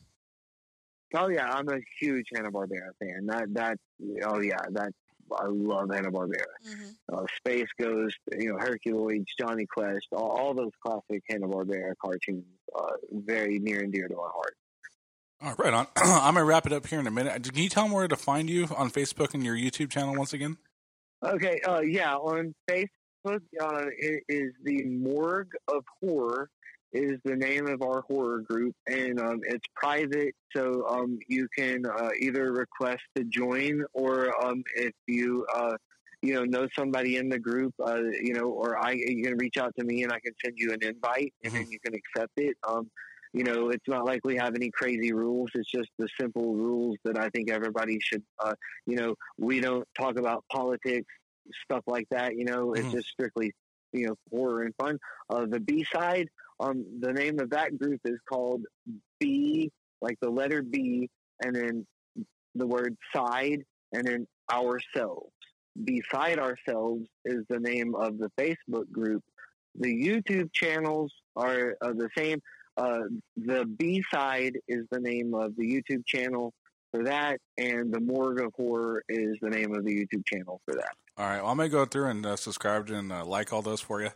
[1.14, 3.26] Oh yeah, I'm a huge Hanna Barbera fan.
[3.26, 3.78] That that
[4.24, 4.92] oh yeah, that
[5.32, 6.44] I love Hanna Barbera.
[6.64, 11.92] hmm Uh, Space Ghost, you know, Herculoids, Jonny Quest, all, all those classic Hanna Barbera
[12.02, 12.44] cartoons,
[12.78, 14.54] uh, very near and dear to my heart.
[15.42, 15.86] All right, on.
[15.96, 17.42] I'm gonna wrap it up here in a minute.
[17.42, 20.32] Can you tell them where to find you on Facebook and your YouTube channel once
[20.32, 20.56] again?
[21.22, 26.48] Okay, uh, yeah, on Facebook, uh, it is the Morgue of Horror
[26.92, 31.84] is the name of our horror group, and um, it's private, so um, you can
[31.86, 35.76] uh, either request to join, or um, if you uh,
[36.22, 39.56] you know know somebody in the group, uh, you know, or I you can reach
[39.58, 42.32] out to me, and I can send you an invite, and then you can accept
[42.38, 42.56] it.
[42.66, 42.90] Um,
[43.32, 45.50] you know, it's not like we have any crazy rules.
[45.54, 48.22] It's just the simple rules that I think everybody should.
[48.38, 48.54] Uh,
[48.86, 51.06] you know, we don't talk about politics,
[51.64, 52.36] stuff like that.
[52.36, 52.92] You know, it's Mhm.
[52.92, 53.52] just strictly
[53.92, 54.98] you know horror and fun.
[55.28, 56.28] Uh, the B side,
[56.60, 58.64] um, the name of that group is called
[59.18, 59.70] B,
[60.00, 61.08] like the letter B,
[61.44, 61.86] and then
[62.54, 65.32] the word side, and then ourselves.
[65.84, 69.22] Beside ourselves is the name of the Facebook group.
[69.76, 72.40] The YouTube channels are uh, the same.
[72.80, 73.02] Uh,
[73.36, 76.52] the B side is the name of the YouTube channel
[76.90, 80.74] for that, and the Morgue of Horror is the name of the YouTube channel for
[80.74, 80.92] that.
[81.18, 83.80] All right, well, I'm gonna go through and uh, subscribe and uh, like all those
[83.80, 84.10] for you.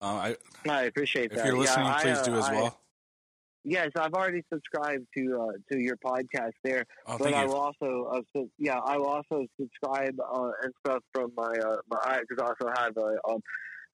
[0.00, 0.36] Uh, I,
[0.68, 1.38] I appreciate if that.
[1.40, 2.80] If you're Yeah, listening, I, please uh, do as I- well.
[3.68, 8.04] Yes, I've already subscribed to uh, to your podcast there, Oh, but I will also
[8.14, 12.40] uh, sub- yeah I will also subscribe uh, and stuff from my uh, my because
[12.44, 13.40] I also have a um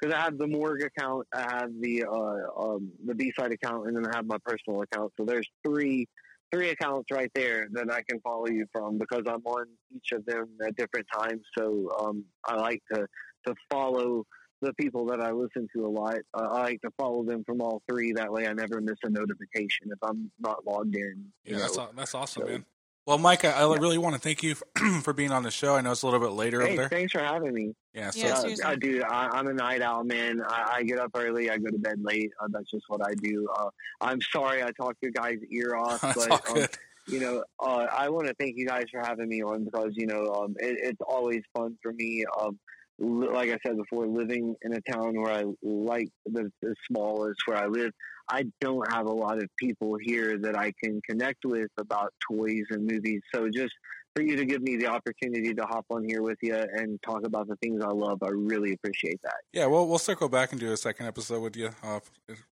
[0.03, 3.87] because I have the morgue account, I have the uh um the B side account,
[3.87, 5.13] and then I have my personal account.
[5.17, 6.09] So there's three
[6.53, 10.27] three accounts right there that I can follow you from because I'm on each of
[10.27, 11.43] them at different times.
[11.57, 13.07] So um I like to
[13.47, 14.25] to follow
[14.61, 16.19] the people that I listen to a lot.
[16.35, 18.13] Uh, I like to follow them from all three.
[18.13, 21.33] That way, I never miss a notification if I'm not logged in.
[21.45, 21.91] Yeah, that's know.
[21.97, 22.65] that's awesome, so- man.
[23.07, 24.67] Well, Mike, I, I really want to thank you for,
[25.03, 25.75] for being on the show.
[25.75, 26.89] I know it's a little bit later Hey, up there.
[26.89, 27.75] thanks for having me.
[27.95, 28.65] Yeah, so Yeah, Uh, seriously.
[28.65, 29.03] I do.
[29.03, 30.41] I, I'm a night owl, man.
[30.47, 31.51] I, I get up early.
[31.51, 32.31] I go to bed late.
[32.41, 33.49] Uh, that's just what I do.
[33.59, 36.67] Uh, I'm sorry I talked your guys' ear off, that's but all um,
[37.09, 40.07] you know, uh, I want to thank you guys for having me on because you
[40.07, 42.25] know um, it, it's always fun for me.
[42.41, 42.57] Um, li-
[43.03, 47.35] like I said before, living in a town where I like the as small as
[47.47, 47.91] where I live,
[48.29, 52.65] I don't have a lot of people here that I can connect with about toys
[52.71, 53.21] and movies.
[53.35, 53.75] So just
[54.15, 57.25] for you to give me the opportunity to hop on here with you and talk
[57.25, 59.37] about the things I love, I really appreciate that.
[59.53, 61.71] Yeah, well, we'll circle back and do a second episode with you.
[61.83, 62.01] Uh,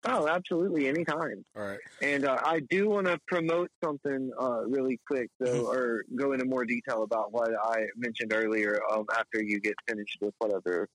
[0.06, 1.44] Oh, absolutely, anytime.
[1.56, 1.78] all right.
[2.02, 6.44] And uh, I do want to promote something uh, really quick, though, or go into
[6.46, 8.80] more detail about what I mentioned earlier.
[8.90, 10.88] Um, after you get finished with whatever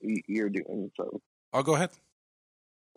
[0.00, 1.20] y- you're doing, so.
[1.52, 1.90] I'll go ahead.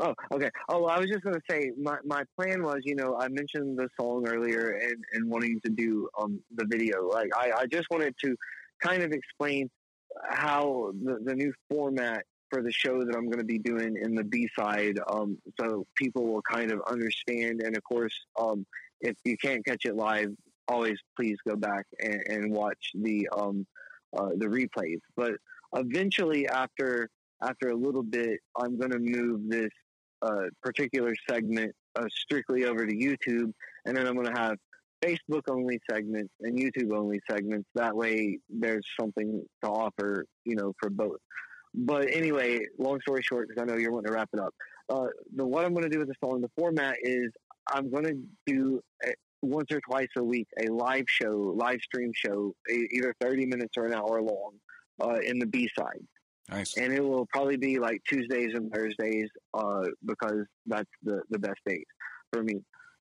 [0.01, 0.49] Oh, okay.
[0.69, 3.27] Oh, well, I was just going to say my, my plan was, you know, I
[3.27, 7.07] mentioned the song earlier and, and wanting to do um the video.
[7.09, 8.35] Like, I, I just wanted to
[8.81, 9.69] kind of explain
[10.29, 14.15] how the, the new format for the show that I'm going to be doing in
[14.15, 17.61] the B side, um, so people will kind of understand.
[17.61, 18.65] And of course, um,
[19.01, 20.31] if you can't catch it live,
[20.67, 23.67] always please go back and, and watch the um,
[24.17, 24.99] uh, the replays.
[25.15, 25.33] But
[25.75, 27.09] eventually, after
[27.41, 29.71] after a little bit, I'm going to move this
[30.22, 33.53] uh, particular segment uh, strictly over to YouTube,
[33.86, 34.57] and then I'm going to have
[35.03, 37.67] Facebook only segments and YouTube only segments.
[37.76, 41.17] That way, there's something to offer, you know, for both.
[41.74, 44.53] But anyway, long story short, because I know you're wanting to wrap it up.
[44.89, 47.32] Uh, the what I'm going to do with the song, the format is
[47.72, 48.17] I'm going to
[48.47, 53.15] do a, once or twice a week a live show, live stream show, e- either
[53.22, 54.53] 30 minutes or an hour long,
[54.99, 56.03] uh, in the B side
[56.49, 56.77] Nice.
[56.77, 61.59] and it will probably be like Tuesdays and Thursdays uh, because that's the, the best
[61.65, 61.85] days
[62.33, 62.61] for me.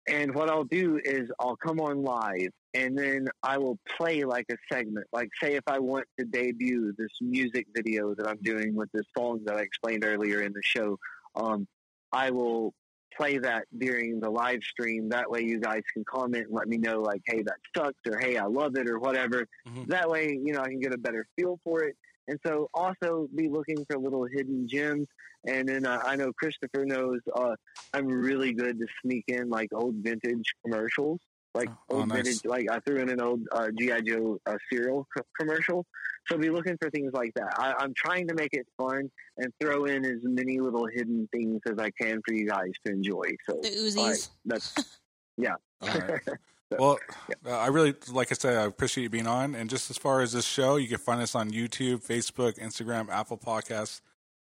[0.07, 4.45] and what I'll do is I'll come on live and then I will play like
[4.49, 5.05] a segment.
[5.11, 9.05] Like, say, if I want to debut this music video that I'm doing with this
[9.17, 10.97] song that I explained earlier in the show,
[11.36, 11.67] um,
[12.13, 12.73] I will
[13.17, 15.09] play that during the live stream.
[15.09, 18.17] That way, you guys can comment and let me know, like, hey, that sucks, or
[18.19, 19.45] hey, I love it, or whatever.
[19.67, 19.88] Mhm.
[19.88, 21.97] That way, you know, I can get a better feel for it.
[22.32, 25.05] And so, also be looking for little hidden gems.
[25.45, 27.55] And then uh, I know Christopher knows uh,
[27.93, 31.19] I'm really good to sneak in like old vintage commercials,
[31.53, 32.23] like Oh, old nice.
[32.23, 32.39] vintage.
[32.45, 35.86] Like I threw in an old uh, GI Joe uh, cereal co- commercial.
[36.29, 37.59] So be looking for things like that.
[37.59, 41.59] I, I'm trying to make it fun and throw in as many little hidden things
[41.67, 43.25] as I can for you guys to enjoy.
[43.49, 43.97] So The Uzis.
[43.97, 44.75] all right, that's
[45.82, 46.21] All right.
[46.78, 46.99] Well,
[47.45, 49.55] uh, I really, like I said, I appreciate you being on.
[49.55, 53.09] And just as far as this show, you can find us on YouTube, Facebook, Instagram,
[53.09, 54.01] Apple Podcasts,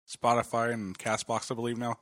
[0.09, 1.97] Spotify, and Castbox, I believe now.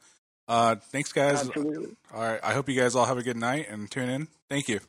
[0.48, 1.48] Uh, thanks, guys.
[1.48, 1.96] absolutely.
[2.14, 2.40] All right.
[2.44, 4.28] I hope you guys all have a good night and tune in.
[4.50, 4.80] Thank you.